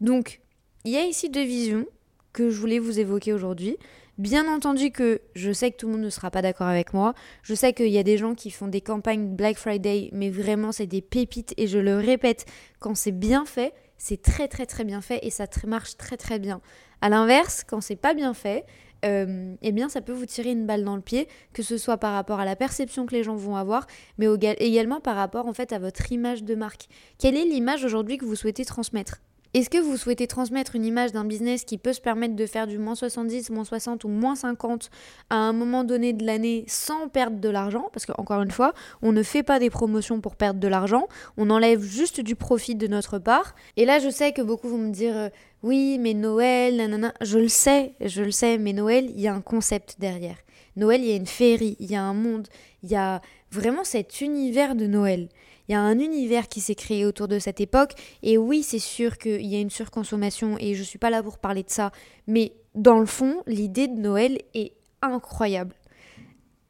Donc 0.00 0.40
il 0.84 0.92
y 0.92 0.96
a 0.96 1.04
ici 1.04 1.30
deux 1.30 1.44
visions 1.44 1.86
que 2.32 2.50
je 2.50 2.60
voulais 2.60 2.78
vous 2.78 2.98
évoquer 2.98 3.32
aujourd'hui. 3.32 3.78
Bien 4.16 4.46
entendu 4.46 4.92
que 4.92 5.22
je 5.34 5.50
sais 5.50 5.72
que 5.72 5.76
tout 5.76 5.86
le 5.86 5.94
monde 5.94 6.02
ne 6.02 6.10
sera 6.10 6.30
pas 6.30 6.40
d'accord 6.40 6.68
avec 6.68 6.94
moi. 6.94 7.14
Je 7.42 7.52
sais 7.52 7.72
qu'il 7.72 7.88
y 7.88 7.98
a 7.98 8.04
des 8.04 8.16
gens 8.16 8.36
qui 8.36 8.52
font 8.52 8.68
des 8.68 8.80
campagnes 8.80 9.34
Black 9.34 9.56
Friday, 9.56 10.10
mais 10.12 10.30
vraiment 10.30 10.70
c'est 10.70 10.86
des 10.86 11.02
pépites. 11.02 11.52
Et 11.56 11.66
je 11.66 11.80
le 11.80 11.96
répète, 11.96 12.46
quand 12.78 12.94
c'est 12.94 13.10
bien 13.10 13.44
fait, 13.44 13.74
c'est 13.98 14.22
très 14.22 14.46
très 14.46 14.66
très 14.66 14.84
bien 14.84 15.00
fait 15.00 15.18
et 15.26 15.30
ça 15.30 15.46
marche 15.66 15.96
très 15.96 16.16
très 16.16 16.38
bien. 16.38 16.60
À 17.00 17.08
l'inverse, 17.08 17.64
quand 17.66 17.80
c'est 17.80 17.96
pas 17.96 18.14
bien 18.14 18.34
fait, 18.34 18.64
euh, 19.04 19.56
eh 19.62 19.72
bien 19.72 19.88
ça 19.88 20.00
peut 20.00 20.12
vous 20.12 20.26
tirer 20.26 20.52
une 20.52 20.64
balle 20.64 20.84
dans 20.84 20.94
le 20.94 21.02
pied, 21.02 21.26
que 21.52 21.64
ce 21.64 21.76
soit 21.76 21.96
par 21.98 22.12
rapport 22.12 22.38
à 22.38 22.44
la 22.44 22.54
perception 22.54 23.06
que 23.06 23.16
les 23.16 23.24
gens 23.24 23.34
vont 23.34 23.56
avoir, 23.56 23.86
mais 24.18 24.26
également 24.58 25.00
par 25.00 25.16
rapport 25.16 25.48
en 25.48 25.52
fait 25.52 25.72
à 25.72 25.80
votre 25.80 26.12
image 26.12 26.44
de 26.44 26.54
marque. 26.54 26.86
Quelle 27.18 27.36
est 27.36 27.44
l'image 27.44 27.84
aujourd'hui 27.84 28.16
que 28.16 28.24
vous 28.24 28.36
souhaitez 28.36 28.64
transmettre? 28.64 29.20
Est-ce 29.54 29.70
que 29.70 29.78
vous 29.78 29.96
souhaitez 29.96 30.26
transmettre 30.26 30.74
une 30.74 30.84
image 30.84 31.12
d'un 31.12 31.24
business 31.24 31.64
qui 31.64 31.78
peut 31.78 31.92
se 31.92 32.00
permettre 32.00 32.34
de 32.34 32.44
faire 32.44 32.66
du 32.66 32.76
moins 32.76 32.96
70, 32.96 33.50
moins 33.50 33.62
60 33.62 34.02
ou 34.02 34.08
moins 34.08 34.34
50 34.34 34.90
à 35.30 35.36
un 35.36 35.52
moment 35.52 35.84
donné 35.84 36.12
de 36.12 36.26
l'année 36.26 36.64
sans 36.66 37.08
perdre 37.08 37.38
de 37.38 37.48
l'argent? 37.48 37.88
Parce 37.92 38.04
qu'encore 38.04 38.42
une 38.42 38.50
fois, 38.50 38.74
on 39.00 39.12
ne 39.12 39.22
fait 39.22 39.44
pas 39.44 39.60
des 39.60 39.70
promotions 39.70 40.20
pour 40.20 40.34
perdre 40.34 40.58
de 40.58 40.66
l'argent, 40.66 41.06
on 41.36 41.50
enlève 41.50 41.80
juste 41.82 42.20
du 42.20 42.34
profit 42.34 42.74
de 42.74 42.88
notre 42.88 43.20
part. 43.20 43.54
Et 43.76 43.84
là, 43.84 44.00
je 44.00 44.10
sais 44.10 44.32
que 44.32 44.42
beaucoup 44.42 44.68
vont 44.68 44.78
me 44.78 44.90
dire 44.90 45.16
euh, 45.16 45.28
oui, 45.62 45.98
mais 46.00 46.14
Noël, 46.14 46.76
nanana. 46.76 47.14
Je 47.20 47.38
le 47.38 47.48
sais, 47.48 47.94
je 48.00 48.22
le 48.22 48.32
sais, 48.32 48.58
mais 48.58 48.72
Noël, 48.72 49.08
il 49.14 49.20
y 49.20 49.28
a 49.28 49.34
un 49.34 49.40
concept 49.40 49.96
derrière. 50.00 50.36
Noël, 50.76 51.00
il 51.00 51.08
y 51.08 51.12
a 51.12 51.16
une 51.16 51.26
féerie, 51.26 51.76
il 51.78 51.90
y 51.90 51.94
a 51.94 52.02
un 52.02 52.14
monde, 52.14 52.48
il 52.82 52.90
y 52.90 52.96
a 52.96 53.22
vraiment 53.52 53.84
cet 53.84 54.20
univers 54.20 54.74
de 54.74 54.86
Noël. 54.86 55.28
Il 55.68 55.72
y 55.72 55.74
a 55.74 55.80
un 55.80 55.98
univers 55.98 56.48
qui 56.48 56.60
s'est 56.60 56.74
créé 56.74 57.06
autour 57.06 57.28
de 57.28 57.38
cette 57.38 57.60
époque. 57.60 57.92
Et 58.22 58.36
oui, 58.36 58.62
c'est 58.62 58.78
sûr 58.78 59.18
qu'il 59.18 59.46
y 59.46 59.56
a 59.56 59.60
une 59.60 59.70
surconsommation 59.70 60.56
et 60.58 60.74
je 60.74 60.80
ne 60.80 60.84
suis 60.84 60.98
pas 60.98 61.10
là 61.10 61.22
pour 61.22 61.38
parler 61.38 61.62
de 61.62 61.70
ça. 61.70 61.90
Mais 62.26 62.52
dans 62.74 62.98
le 62.98 63.06
fond, 63.06 63.42
l'idée 63.46 63.88
de 63.88 63.98
Noël 63.98 64.38
est 64.52 64.72
incroyable. 65.00 65.74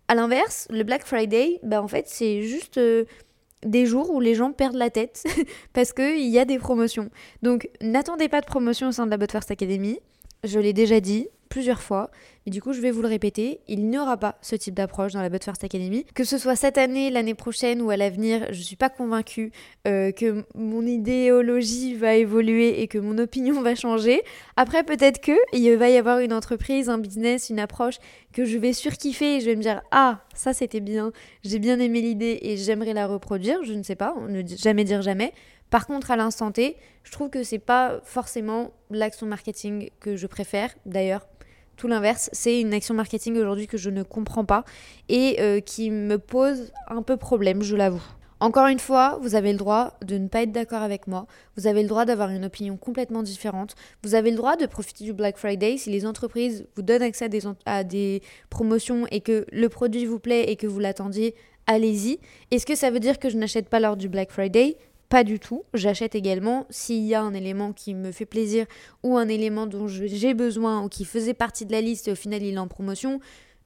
À 0.08 0.14
l'inverse, 0.14 0.68
le 0.70 0.84
Black 0.84 1.04
Friday, 1.04 1.60
bah 1.62 1.82
en 1.82 1.88
fait, 1.88 2.04
c'est 2.08 2.42
juste 2.42 2.78
euh, 2.78 3.04
des 3.64 3.86
jours 3.86 4.10
où 4.10 4.20
les 4.20 4.34
gens 4.34 4.52
perdent 4.52 4.76
la 4.76 4.90
tête 4.90 5.24
parce 5.72 5.92
qu'il 5.92 6.28
y 6.28 6.38
a 6.38 6.44
des 6.44 6.58
promotions. 6.58 7.10
Donc, 7.42 7.68
n'attendez 7.80 8.28
pas 8.28 8.40
de 8.40 8.46
promotion 8.46 8.88
au 8.88 8.92
sein 8.92 9.06
de 9.06 9.10
la 9.10 9.16
Bot 9.16 9.30
First 9.30 9.50
Academy. 9.50 9.98
Je 10.44 10.60
l'ai 10.60 10.74
déjà 10.74 11.00
dit, 11.00 11.28
plusieurs 11.48 11.80
fois, 11.80 12.10
mais 12.44 12.50
du 12.50 12.60
coup 12.60 12.72
je 12.72 12.80
vais 12.80 12.90
vous 12.90 13.00
le 13.00 13.08
répéter, 13.08 13.60
il 13.68 13.88
n'y 13.88 13.96
aura 13.96 14.16
pas 14.16 14.36
ce 14.42 14.56
type 14.56 14.74
d'approche 14.74 15.12
dans 15.12 15.22
la 15.22 15.28
But 15.30 15.42
First 15.42 15.64
Academy. 15.64 16.04
Que 16.14 16.24
ce 16.24 16.36
soit 16.36 16.56
cette 16.56 16.76
année, 16.76 17.10
l'année 17.10 17.34
prochaine 17.34 17.80
ou 17.80 17.90
à 17.90 17.96
l'avenir, 17.96 18.46
je 18.50 18.58
ne 18.58 18.64
suis 18.64 18.76
pas 18.76 18.90
convaincue 18.90 19.52
euh, 19.86 20.12
que 20.12 20.44
mon 20.54 20.82
idéologie 20.82 21.94
va 21.94 22.16
évoluer 22.16 22.82
et 22.82 22.88
que 22.88 22.98
mon 22.98 23.16
opinion 23.18 23.62
va 23.62 23.74
changer. 23.74 24.22
Après 24.56 24.82
peut-être 24.82 25.20
que 25.20 25.32
il 25.52 25.72
va 25.76 25.88
y 25.88 25.96
avoir 25.96 26.18
une 26.18 26.32
entreprise, 26.32 26.90
un 26.90 26.98
business, 26.98 27.48
une 27.48 27.60
approche 27.60 27.98
que 28.32 28.44
je 28.44 28.58
vais 28.58 28.72
surkiffer 28.72 29.36
et 29.36 29.40
je 29.40 29.46
vais 29.46 29.56
me 29.56 29.62
dire 29.62 29.80
ah 29.92 30.20
ça 30.34 30.52
c'était 30.52 30.80
bien, 30.80 31.12
j'ai 31.44 31.58
bien 31.58 31.78
aimé 31.78 32.00
l'idée 32.00 32.40
et 32.42 32.56
j'aimerais 32.56 32.92
la 32.92 33.06
reproduire, 33.06 33.62
je 33.62 33.72
ne 33.72 33.82
sais 33.82 33.96
pas, 33.96 34.14
ne 34.28 34.42
jamais 34.44 34.84
dire 34.84 35.00
jamais. 35.00 35.32
Par 35.74 35.88
contre, 35.88 36.12
à 36.12 36.16
l'instant 36.16 36.52
T, 36.52 36.76
je 37.02 37.10
trouve 37.10 37.30
que 37.30 37.42
c'est 37.42 37.58
pas 37.58 37.98
forcément 38.04 38.70
l'action 38.90 39.26
marketing 39.26 39.90
que 39.98 40.14
je 40.14 40.28
préfère. 40.28 40.72
D'ailleurs, 40.86 41.26
tout 41.76 41.88
l'inverse, 41.88 42.30
c'est 42.32 42.60
une 42.60 42.72
action 42.72 42.94
marketing 42.94 43.36
aujourd'hui 43.38 43.66
que 43.66 43.76
je 43.76 43.90
ne 43.90 44.04
comprends 44.04 44.44
pas 44.44 44.64
et 45.08 45.38
euh, 45.40 45.58
qui 45.58 45.90
me 45.90 46.16
pose 46.20 46.70
un 46.86 47.02
peu 47.02 47.16
problème, 47.16 47.64
je 47.64 47.74
l'avoue. 47.74 48.04
Encore 48.38 48.68
une 48.68 48.78
fois, 48.78 49.18
vous 49.20 49.34
avez 49.34 49.50
le 49.50 49.58
droit 49.58 49.98
de 50.04 50.16
ne 50.16 50.28
pas 50.28 50.42
être 50.42 50.52
d'accord 50.52 50.82
avec 50.82 51.08
moi, 51.08 51.26
vous 51.56 51.66
avez 51.66 51.82
le 51.82 51.88
droit 51.88 52.04
d'avoir 52.04 52.30
une 52.30 52.44
opinion 52.44 52.76
complètement 52.76 53.24
différente, 53.24 53.74
vous 54.04 54.14
avez 54.14 54.30
le 54.30 54.36
droit 54.36 54.54
de 54.54 54.66
profiter 54.66 55.02
du 55.02 55.12
Black 55.12 55.38
Friday 55.38 55.76
si 55.76 55.90
les 55.90 56.06
entreprises 56.06 56.68
vous 56.76 56.82
donnent 56.82 57.02
accès 57.02 57.24
à 57.24 57.28
des, 57.28 57.42
à 57.66 57.82
des 57.82 58.22
promotions 58.48 59.08
et 59.10 59.20
que 59.20 59.44
le 59.50 59.68
produit 59.68 60.06
vous 60.06 60.20
plaît 60.20 60.52
et 60.52 60.54
que 60.54 60.68
vous 60.68 60.78
l'attendiez, 60.78 61.34
allez-y. 61.66 62.20
Est-ce 62.52 62.64
que 62.64 62.76
ça 62.76 62.92
veut 62.92 63.00
dire 63.00 63.18
que 63.18 63.28
je 63.28 63.36
n'achète 63.36 63.68
pas 63.68 63.80
lors 63.80 63.96
du 63.96 64.08
Black 64.08 64.30
Friday? 64.30 64.76
Pas 65.08 65.24
du 65.24 65.38
tout. 65.38 65.64
J'achète 65.74 66.14
également 66.14 66.66
s'il 66.70 67.04
y 67.04 67.14
a 67.14 67.22
un 67.22 67.34
élément 67.34 67.72
qui 67.72 67.94
me 67.94 68.12
fait 68.12 68.26
plaisir 68.26 68.66
ou 69.02 69.16
un 69.16 69.28
élément 69.28 69.66
dont 69.66 69.86
j'ai 69.88 70.34
besoin 70.34 70.82
ou 70.82 70.88
qui 70.88 71.04
faisait 71.04 71.34
partie 71.34 71.66
de 71.66 71.72
la 71.72 71.80
liste 71.80 72.08
et 72.08 72.12
au 72.12 72.16
final 72.16 72.42
il 72.42 72.54
est 72.54 72.58
en 72.58 72.68
promotion. 72.68 73.20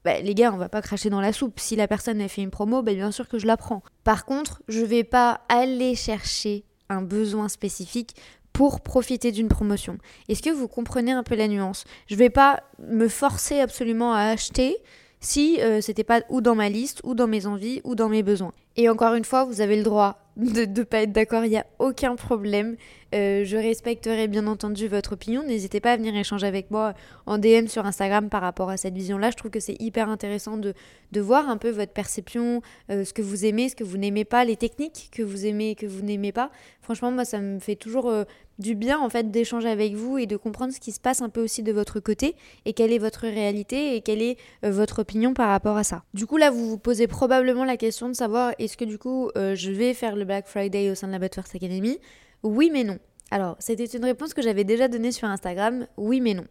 Bah, 0.04 0.21
les 0.21 0.35
gars, 0.35 0.52
on 0.52 0.57
va 0.57 0.68
pas 0.68 0.80
cracher 0.80 1.11
dans 1.11 1.21
la 1.21 1.33
soupe. 1.33 1.59
Si 1.59 1.76
la 1.76 1.88
personne 1.88 2.21
a 2.21 2.28
fait 2.28 2.42
une 2.42 2.50
promo, 2.50 2.83
bah, 2.83 2.95
bien 2.95 3.11
sûr 3.11 3.28
que 3.28 3.38
je 3.38 3.47
la 3.47 3.57
prends. 3.57 3.83
Par 4.04 4.25
contre, 4.25 4.62
je 4.68 4.80
vais 4.80 5.04
pas 5.04 5.40
aller 5.49 5.95
chercher 5.95 6.64
un 6.88 7.02
besoin 7.02 7.49
spécifique 7.49 8.14
pour 8.52 8.80
profiter 8.80 9.33
d'une 9.33 9.49
promotion. 9.49 9.99
Est-ce 10.28 10.42
que 10.42 10.50
vous 10.50 10.68
comprenez 10.68 11.12
un 11.12 11.23
peu 11.23 11.35
la 11.35 11.49
nuance? 11.49 11.85
Je 12.07 12.14
ne 12.14 12.18
vais 12.18 12.30
pas 12.30 12.62
me 12.78 13.09
forcer 13.09 13.61
absolument 13.61 14.12
à 14.14 14.23
acheter 14.23 14.76
si 15.21 15.61
euh, 15.61 15.80
c'était 15.80 16.04
pas 16.04 16.23
ou 16.28 16.40
dans 16.40 16.54
ma 16.54 16.68
liste, 16.68 17.00
ou 17.04 17.14
dans 17.14 17.26
mes 17.26 17.47
envies, 17.47 17.80
ou 17.85 17.95
dans 17.95 18.09
mes 18.09 18.23
besoins. 18.23 18.52
Et 18.76 18.88
encore 18.88 19.14
une 19.14 19.25
fois, 19.25 19.45
vous 19.45 19.61
avez 19.61 19.76
le 19.76 19.83
droit 19.83 20.27
de 20.38 20.64
ne 20.66 20.85
pas 20.85 21.02
être 21.02 21.12
d'accord, 21.12 21.45
il 21.45 21.50
n'y 21.50 21.57
a 21.57 21.66
aucun 21.78 22.14
problème. 22.14 22.76
Euh, 23.14 23.45
je 23.45 23.57
respecterai 23.57 24.28
bien 24.28 24.47
entendu 24.47 24.87
votre 24.87 25.14
opinion. 25.14 25.42
N'hésitez 25.42 25.80
pas 25.80 25.92
à 25.92 25.97
venir 25.97 26.14
échanger 26.14 26.47
avec 26.47 26.71
moi 26.71 26.95
en 27.26 27.38
DM 27.38 27.66
sur 27.66 27.87
Instagram 27.87 28.28
par 28.28 28.42
rapport 28.42 28.71
à 28.71 28.76
cette 28.76 28.95
vision-là. 28.95 29.30
Je 29.30 29.37
trouve 29.37 29.50
que 29.50 29.61
c'est 29.61 29.80
hyper 29.80 30.09
intéressant 30.09 30.57
de, 30.57 30.75
de, 31.11 31.21
voir 31.21 31.49
un 31.49 31.57
peu 31.57 31.71
votre 31.71 31.92
perception, 31.92 32.62
euh, 32.90 33.04
ce 33.04 33.12
que 33.12 33.23
vous 33.23 33.47
aimez, 33.47 33.68
ce 33.68 33.76
que 33.76 33.85
vous 33.85 33.97
n'aimez 33.99 34.25
pas, 34.25 34.45
les 34.45 34.57
techniques 34.57 35.09
que 35.12 35.23
vous 35.23 35.45
aimez 35.45 35.71
et 35.71 35.75
que 35.75 35.87
vous 35.87 36.02
n'aimez 36.02 36.33
pas. 36.33 36.50
Franchement, 36.83 37.11
moi, 37.11 37.25
ça 37.25 37.40
me 37.40 37.59
fait 37.59 37.76
toujours 37.76 38.09
euh, 38.09 38.25
du 38.58 38.74
bien 38.74 38.98
en 38.98 39.08
fait 39.08 39.30
d'échanger 39.30 39.68
avec 39.68 39.94
vous 39.94 40.18
et 40.18 40.26
de 40.26 40.36
comprendre 40.36 40.72
ce 40.72 40.80
qui 40.80 40.92
se 40.92 41.00
passe 41.00 41.22
un 41.22 41.28
peu 41.28 41.42
aussi 41.42 41.62
de 41.62 41.72
votre 41.72 42.00
côté 42.00 42.34
et 42.64 42.72
quelle 42.72 42.92
est 42.92 42.98
votre 42.98 43.22
réalité 43.22 43.96
et 43.96 44.00
quelle 44.00 44.22
est 44.22 44.36
votre 44.62 45.00
opinion 45.00 45.34
par 45.34 45.48
rapport 45.48 45.76
à 45.76 45.84
ça. 45.84 46.02
Du 46.14 46.26
coup, 46.26 46.36
là, 46.36 46.50
vous 46.50 46.68
vous 46.68 46.78
posez 46.78 47.06
probablement 47.06 47.64
la 47.64 47.76
question 47.76 48.08
de 48.08 48.14
savoir 48.14 48.52
est-ce 48.58 48.76
que 48.76 48.84
du 48.84 48.98
coup, 48.98 49.30
je 49.34 49.70
vais 49.70 49.94
faire 49.94 50.16
le 50.16 50.24
Black 50.24 50.48
Friday 50.48 50.90
au 50.90 50.94
sein 50.94 51.06
de 51.06 51.12
la 51.12 51.28
First 51.28 51.54
Academy? 51.54 51.98
Oui 52.42 52.70
mais 52.72 52.84
non. 52.84 52.98
Alors, 53.30 53.56
c'était 53.58 53.84
une 53.84 54.04
réponse 54.04 54.32
que 54.32 54.42
j'avais 54.42 54.64
déjà 54.64 54.88
donnée 54.88 55.12
sur 55.12 55.28
Instagram, 55.28 55.86
oui 55.96 56.20
mais 56.20 56.34
non. 56.34 56.46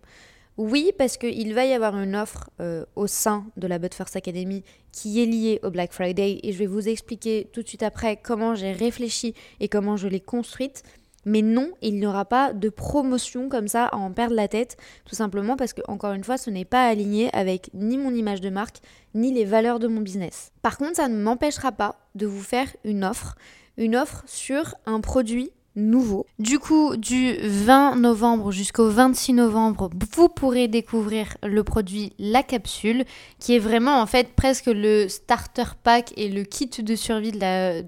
Oui, 0.57 0.91
parce 0.97 1.17
qu'il 1.17 1.53
va 1.53 1.65
y 1.65 1.73
avoir 1.73 1.95
une 1.99 2.15
offre 2.15 2.49
euh, 2.61 2.83
au 2.95 3.05
sein 3.05 3.45
de 3.57 3.67
la 3.67 3.77
But 3.77 3.93
Academy 4.15 4.63
qui 4.91 5.21
est 5.21 5.27
liée 5.27 5.59
au 5.61 5.69
Black 5.69 5.93
Friday 5.93 6.39
et 6.41 6.51
je 6.51 6.57
vais 6.57 6.65
vous 6.65 6.89
expliquer 6.89 7.47
tout 7.53 7.61
de 7.61 7.67
suite 7.67 7.83
après 7.83 8.17
comment 8.17 8.55
j'ai 8.55 8.71
réfléchi 8.71 9.35
et 9.59 9.67
comment 9.67 9.97
je 9.97 10.07
l'ai 10.07 10.19
construite. 10.19 10.81
Mais 11.27 11.41
non, 11.41 11.71
il 11.81 11.99
n'y 11.99 12.05
aura 12.05 12.23
pas 12.23 12.53
de 12.53 12.69
promotion 12.69 13.49
comme 13.49 13.67
ça 13.67 13.87
à 13.87 13.97
en 13.97 14.13
perdre 14.13 14.33
la 14.33 14.47
tête, 14.47 14.77
tout 15.03 15.13
simplement 15.13 15.57
parce 15.57 15.73
que, 15.73 15.81
encore 15.89 16.13
une 16.13 16.23
fois, 16.23 16.37
ce 16.37 16.49
n'est 16.49 16.63
pas 16.63 16.87
aligné 16.87 17.29
avec 17.35 17.69
ni 17.73 17.97
mon 17.97 18.11
image 18.15 18.39
de 18.39 18.49
marque, 18.49 18.77
ni 19.13 19.33
les 19.33 19.43
valeurs 19.43 19.79
de 19.79 19.89
mon 19.89 19.99
business. 19.99 20.53
Par 20.61 20.77
contre, 20.77 20.95
ça 20.95 21.09
ne 21.09 21.17
m'empêchera 21.17 21.73
pas 21.73 21.99
de 22.15 22.25
vous 22.25 22.41
faire 22.41 22.69
une 22.85 23.03
offre, 23.03 23.35
une 23.75 23.97
offre 23.97 24.23
sur 24.25 24.75
un 24.85 25.01
produit 25.01 25.51
nouveau. 25.77 26.25
Du 26.39 26.59
coup, 26.59 26.97
du 26.97 27.37
20 27.41 27.95
novembre 27.95 28.51
jusqu'au 28.51 28.89
26 28.89 29.33
novembre, 29.33 29.89
vous 30.15 30.27
pourrez 30.27 30.67
découvrir 30.67 31.37
le 31.43 31.63
produit 31.63 32.13
La 32.19 32.43
Capsule, 32.43 33.05
qui 33.39 33.55
est 33.55 33.59
vraiment 33.59 34.01
en 34.01 34.05
fait 34.07 34.33
presque 34.35 34.65
le 34.65 35.07
starter 35.07 35.75
pack 35.83 36.13
et 36.17 36.29
le 36.29 36.43
kit 36.43 36.69
de 36.79 36.95
survie 36.95 37.31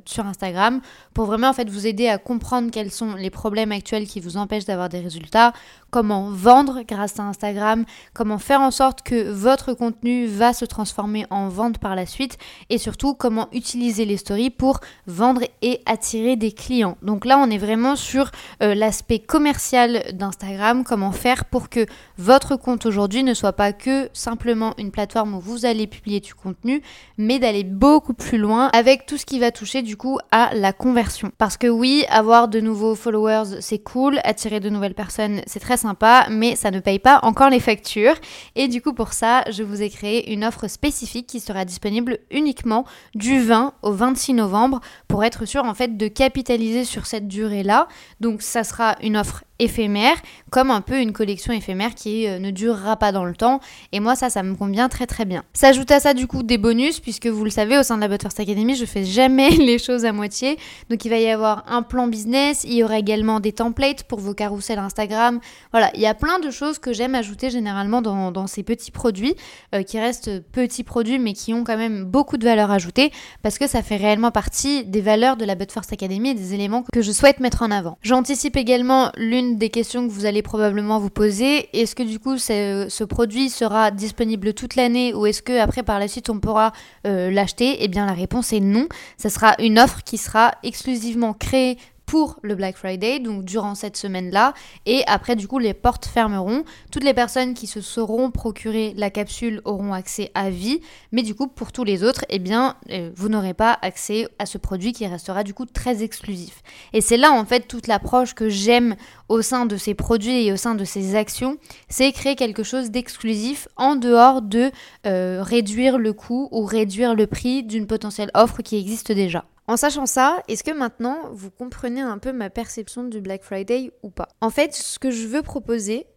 sur 0.05 0.25
Instagram, 0.25 0.81
pour 1.13 1.25
vraiment 1.25 1.51
vous 1.51 1.87
aider 1.87 2.07
à 2.07 2.17
comprendre 2.17 2.71
quels 2.71 2.91
sont 2.91 3.15
les 3.15 3.31
problèmes 3.31 3.71
actuels 3.71 4.07
qui 4.07 4.19
vous 4.19 4.37
empêchent 4.37 4.65
d'avoir 4.65 4.87
des 4.87 4.99
résultats, 4.99 5.51
comment 5.91 6.29
vendre 6.29 6.81
grâce 6.87 7.19
à 7.19 7.23
Instagram, 7.23 7.85
comment 8.13 8.37
faire 8.37 8.61
en 8.61 8.71
sorte 8.71 9.01
que 9.01 9.31
votre 9.31 9.73
contenu 9.73 10.25
va 10.25 10.53
se 10.53 10.65
transformer 10.65 11.25
en 11.29 11.47
vente 11.47 11.77
par 11.77 11.95
la 11.95 12.05
suite, 12.05 12.37
et 12.69 12.77
surtout 12.77 13.13
comment 13.13 13.47
utiliser 13.51 14.05
les 14.05 14.17
stories 14.17 14.49
pour 14.49 14.79
vendre 15.07 15.41
et 15.61 15.81
attirer 15.85 16.35
des 16.35 16.51
clients. 16.51 16.97
Donc 17.01 17.25
là, 17.25 17.37
on 17.37 17.49
est 17.49 17.57
vraiment 17.57 17.95
sur 17.95 18.31
euh, 18.61 18.75
l'aspect 18.75 19.19
commercial 19.19 20.03
d'Instagram, 20.13 20.83
comment 20.83 21.11
faire 21.11 21.45
pour 21.45 21.69
que 21.69 21.85
votre 22.17 22.55
compte 22.55 22.85
aujourd'hui 22.85 23.23
ne 23.23 23.33
soit 23.33 23.53
pas 23.53 23.73
que 23.73 24.09
simplement 24.13 24.73
une 24.77 24.91
plateforme 24.91 25.35
où 25.35 25.39
vous 25.39 25.65
allez 25.65 25.87
publier 25.87 26.19
du 26.19 26.33
contenu, 26.33 26.81
mais 27.17 27.39
d'aller 27.39 27.63
beaucoup 27.63 28.13
plus 28.13 28.37
loin 28.37 28.69
avec 28.73 29.05
tout 29.05 29.17
ce 29.17 29.25
qui 29.25 29.39
va 29.39 29.51
toucher 29.51 29.81
du 29.81 29.97
coup 29.97 30.19
à 30.31 30.53
la 30.53 30.73
conversion. 30.73 31.31
Parce 31.37 31.57
que 31.57 31.67
oui, 31.67 32.05
avoir 32.09 32.47
de 32.47 32.59
nouveaux 32.59 32.95
followers, 32.95 33.61
c'est 33.61 33.79
cool, 33.79 34.19
attirer 34.23 34.59
de 34.59 34.69
nouvelles 34.69 34.93
personnes, 34.93 35.41
c'est 35.47 35.59
très 35.59 35.77
sympa, 35.79 36.27
mais 36.29 36.55
ça 36.55 36.71
ne 36.71 36.79
paye 36.79 36.99
pas 36.99 37.19
encore 37.23 37.49
les 37.49 37.59
factures. 37.59 38.15
Et 38.55 38.67
du 38.67 38.81
coup, 38.81 38.93
pour 38.93 39.13
ça, 39.13 39.43
je 39.51 39.63
vous 39.63 39.81
ai 39.81 39.89
créé 39.89 40.31
une 40.31 40.43
offre 40.43 40.67
spécifique 40.67 41.27
qui 41.27 41.39
sera 41.39 41.65
disponible 41.65 42.19
uniquement 42.31 42.85
du 43.15 43.39
20 43.39 43.73
au 43.81 43.91
26 43.91 44.33
novembre 44.33 44.81
pour 45.07 45.23
être 45.23 45.45
sûr 45.45 45.63
en 45.63 45.73
fait 45.73 45.97
de 45.97 46.07
capitaliser 46.07 46.85
sur 46.85 47.05
cette 47.05 47.27
durée-là 47.27 47.87
donc 48.19 48.41
ça 48.41 48.63
sera 48.63 48.95
une 49.01 49.17
offre 49.17 49.43
éphémère, 49.59 50.15
comme 50.49 50.71
un 50.71 50.81
peu 50.81 50.99
une 50.99 51.13
collection 51.13 51.53
éphémère 51.53 51.95
qui 51.95 52.27
euh, 52.27 52.39
ne 52.39 52.51
durera 52.51 52.97
pas 52.97 53.11
dans 53.11 53.25
le 53.25 53.35
temps. 53.35 53.59
Et 53.91 53.99
moi, 53.99 54.15
ça, 54.15 54.29
ça 54.29 54.41
me 54.41 54.55
convient 54.55 54.89
très 54.89 55.05
très 55.05 55.25
bien. 55.25 55.43
S'ajoute 55.53 55.91
à 55.91 55.99
ça, 55.99 56.13
du 56.13 56.27
coup, 56.27 56.43
des 56.43 56.57
bonus, 56.57 56.99
puisque 56.99 57.27
vous 57.27 57.43
le 57.43 57.49
savez, 57.49 57.77
au 57.77 57.83
sein 57.83 57.95
de 57.95 58.01
la 58.01 58.07
Butterfly 58.07 58.43
Academy, 58.43 58.75
je 58.75 58.85
fais 58.85 59.03
jamais 59.05 59.49
les 59.49 59.77
choses 59.77 60.05
à 60.05 60.13
moitié. 60.13 60.57
Donc, 60.89 61.05
il 61.05 61.09
va 61.09 61.17
y 61.17 61.29
avoir 61.29 61.63
un 61.67 61.81
plan 61.83 62.07
business, 62.07 62.63
il 62.63 62.73
y 62.73 62.83
aura 62.83 62.97
également 62.97 63.39
des 63.39 63.51
templates 63.51 64.03
pour 64.03 64.19
vos 64.19 64.33
carousels 64.33 64.79
Instagram. 64.79 65.39
Voilà, 65.71 65.91
il 65.93 66.01
y 66.01 66.07
a 66.07 66.13
plein 66.13 66.39
de 66.39 66.49
choses 66.51 66.79
que 66.79 66.93
j'aime 66.93 67.15
ajouter 67.15 67.49
généralement 67.49 68.01
dans, 68.01 68.47
ces 68.47 68.63
petits 68.63 68.91
produits, 68.91 69.35
euh, 69.75 69.83
qui 69.83 69.99
restent 69.99 70.39
petits 70.51 70.83
produits, 70.83 71.19
mais 71.19 71.33
qui 71.33 71.53
ont 71.53 71.63
quand 71.63 71.77
même 71.77 72.05
beaucoup 72.05 72.37
de 72.37 72.45
valeur 72.45 72.71
ajoutée, 72.71 73.11
parce 73.43 73.57
que 73.57 73.67
ça 73.67 73.83
fait 73.83 73.97
réellement 73.97 74.31
partie 74.31 74.85
des 74.85 75.01
valeurs 75.01 75.37
de 75.37 75.45
la 75.45 75.55
Butterfly 75.55 75.93
Academy 75.93 76.29
et 76.29 76.33
des 76.33 76.53
éléments 76.53 76.83
que 76.93 77.01
je 77.01 77.11
souhaite 77.11 77.39
mettre 77.39 77.61
en 77.61 77.71
avant. 77.71 77.97
J'anticipe 78.01 78.55
également 78.55 79.11
l'une 79.17 79.48
des 79.57 79.69
questions 79.69 80.07
que 80.07 80.11
vous 80.11 80.25
allez 80.25 80.41
probablement 80.41 80.99
vous 80.99 81.09
poser. 81.09 81.69
Est-ce 81.79 81.95
que 81.95 82.03
du 82.03 82.19
coup 82.19 82.37
ce 82.37 83.03
produit 83.03 83.49
sera 83.49 83.91
disponible 83.91 84.53
toute 84.53 84.75
l'année 84.75 85.13
ou 85.13 85.25
est-ce 85.25 85.41
que 85.41 85.59
après 85.59 85.83
par 85.83 85.99
la 85.99 86.07
suite 86.07 86.29
on 86.29 86.39
pourra 86.39 86.71
euh, 87.07 87.31
l'acheter? 87.31 87.83
Eh 87.83 87.87
bien 87.87 88.05
la 88.05 88.13
réponse 88.13 88.53
est 88.53 88.59
non. 88.59 88.87
Ce 89.17 89.29
sera 89.29 89.55
une 89.59 89.79
offre 89.79 90.03
qui 90.03 90.17
sera 90.17 90.53
exclusivement 90.63 91.33
créée 91.33 91.77
pour 92.09 92.39
le 92.41 92.55
Black 92.55 92.75
Friday, 92.75 93.19
donc 93.19 93.45
durant 93.45 93.75
cette 93.75 93.95
semaine-là. 93.95 94.55
Et 94.87 95.03
après, 95.05 95.35
du 95.35 95.47
coup, 95.47 95.59
les 95.59 95.75
portes 95.75 96.07
fermeront. 96.07 96.63
Toutes 96.91 97.03
les 97.03 97.13
personnes 97.13 97.53
qui 97.53 97.67
se 97.67 97.81
seront 97.81 98.31
procurées 98.31 98.95
la 98.97 99.11
capsule 99.11 99.61
auront 99.63 99.93
accès 99.93 100.31
à 100.33 100.49
vie. 100.49 100.81
Mais 101.11 101.21
du 101.21 101.35
coup, 101.35 101.47
pour 101.47 101.71
tous 101.71 101.83
les 101.83 102.03
autres, 102.03 102.25
eh 102.29 102.39
bien, 102.39 102.77
euh, 102.89 103.11
vous 103.15 103.29
n'aurez 103.29 103.53
pas 103.53 103.77
accès 103.83 104.27
à 104.39 104.47
ce 104.47 104.57
produit 104.57 104.91
qui 104.91 105.05
restera 105.05 105.43
du 105.43 105.53
coup 105.53 105.65
très 105.65 106.01
exclusif. 106.01 106.63
Et 106.93 107.01
c'est 107.01 107.15
là, 107.15 107.31
en 107.31 107.45
fait, 107.45 107.67
toute 107.67 107.85
l'approche 107.85 108.33
que 108.33 108.49
j'aime 108.49 108.95
au 109.29 109.41
sein 109.41 109.65
de 109.65 109.77
ces 109.77 109.93
produits 109.93 110.45
et 110.45 110.51
au 110.51 110.57
sein 110.57 110.75
de 110.75 110.83
ces 110.83 111.15
actions, 111.15 111.57
c'est 111.87 112.11
créer 112.11 112.35
quelque 112.35 112.63
chose 112.63 112.91
d'exclusif 112.91 113.67
en 113.77 113.95
dehors 113.95 114.41
de 114.41 114.71
euh, 115.05 115.41
réduire 115.41 115.97
le 115.97 116.13
coût 116.13 116.49
ou 116.51 116.65
réduire 116.65 117.15
le 117.15 117.27
prix 117.27 117.63
d'une 117.63 117.87
potentielle 117.87 118.31
offre 118.33 118.61
qui 118.61 118.77
existe 118.77 119.11
déjà. 119.11 119.45
En 119.67 119.77
sachant 119.77 120.07
ça, 120.07 120.41
est-ce 120.47 120.63
que 120.63 120.71
maintenant 120.71 121.29
vous 121.31 121.51
comprenez 121.51 122.01
un 122.01 122.17
peu 122.17 122.33
ma 122.33 122.49
perception 122.49 123.03
du 123.03 123.21
Black 123.21 123.43
Friday 123.43 123.91
ou 124.01 124.09
pas? 124.09 124.27
En 124.41 124.49
fait, 124.49 124.73
ce 124.73 124.97
que 124.97 125.11
je 125.11 125.27
veux 125.27 125.43
proposer 125.43 126.07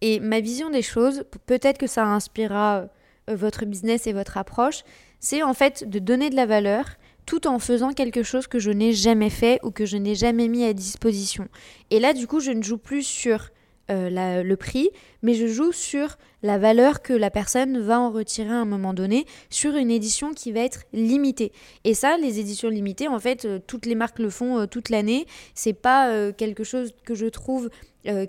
et 0.00 0.20
ma 0.20 0.40
vision 0.40 0.70
des 0.70 0.80
choses, 0.80 1.24
peut-être 1.44 1.76
que 1.76 1.86
ça 1.86 2.06
inspirera 2.06 2.86
euh, 3.28 3.36
votre 3.36 3.66
business 3.66 4.06
et 4.06 4.14
votre 4.14 4.38
approche, 4.38 4.84
c'est 5.20 5.42
en 5.42 5.52
fait 5.52 5.88
de 5.88 5.98
donner 5.98 6.30
de 6.30 6.36
la 6.36 6.46
valeur 6.46 6.86
tout 7.26 7.46
en 7.46 7.58
faisant 7.58 7.92
quelque 7.92 8.22
chose 8.22 8.46
que 8.46 8.58
je 8.58 8.70
n'ai 8.70 8.92
jamais 8.92 9.30
fait 9.30 9.58
ou 9.62 9.70
que 9.70 9.86
je 9.86 9.96
n'ai 9.96 10.14
jamais 10.14 10.48
mis 10.48 10.64
à 10.64 10.72
disposition. 10.72 11.48
Et 11.90 12.00
là, 12.00 12.12
du 12.12 12.26
coup, 12.26 12.40
je 12.40 12.50
ne 12.50 12.62
joue 12.62 12.78
plus 12.78 13.02
sur 13.02 13.50
euh, 13.90 14.42
le 14.42 14.56
prix, 14.56 14.88
mais 15.22 15.34
je 15.34 15.46
joue 15.46 15.70
sur 15.72 16.16
la 16.42 16.56
valeur 16.56 17.02
que 17.02 17.12
la 17.12 17.30
personne 17.30 17.78
va 17.80 18.00
en 18.00 18.10
retirer 18.10 18.48
à 18.48 18.60
un 18.60 18.64
moment 18.64 18.94
donné 18.94 19.26
sur 19.50 19.76
une 19.76 19.90
édition 19.90 20.32
qui 20.32 20.52
va 20.52 20.60
être 20.60 20.84
limitée. 20.94 21.52
Et 21.84 21.92
ça, 21.92 22.16
les 22.16 22.40
éditions 22.40 22.70
limitées, 22.70 23.08
en 23.08 23.18
fait, 23.18 23.44
euh, 23.44 23.58
toutes 23.66 23.84
les 23.84 23.94
marques 23.94 24.20
le 24.20 24.30
font 24.30 24.58
euh, 24.58 24.66
toute 24.66 24.88
l'année. 24.88 25.26
C'est 25.54 25.74
pas 25.74 26.32
quelque 26.32 26.64
chose 26.64 26.94
que 27.04 27.14
je 27.14 27.26
trouve 27.26 27.70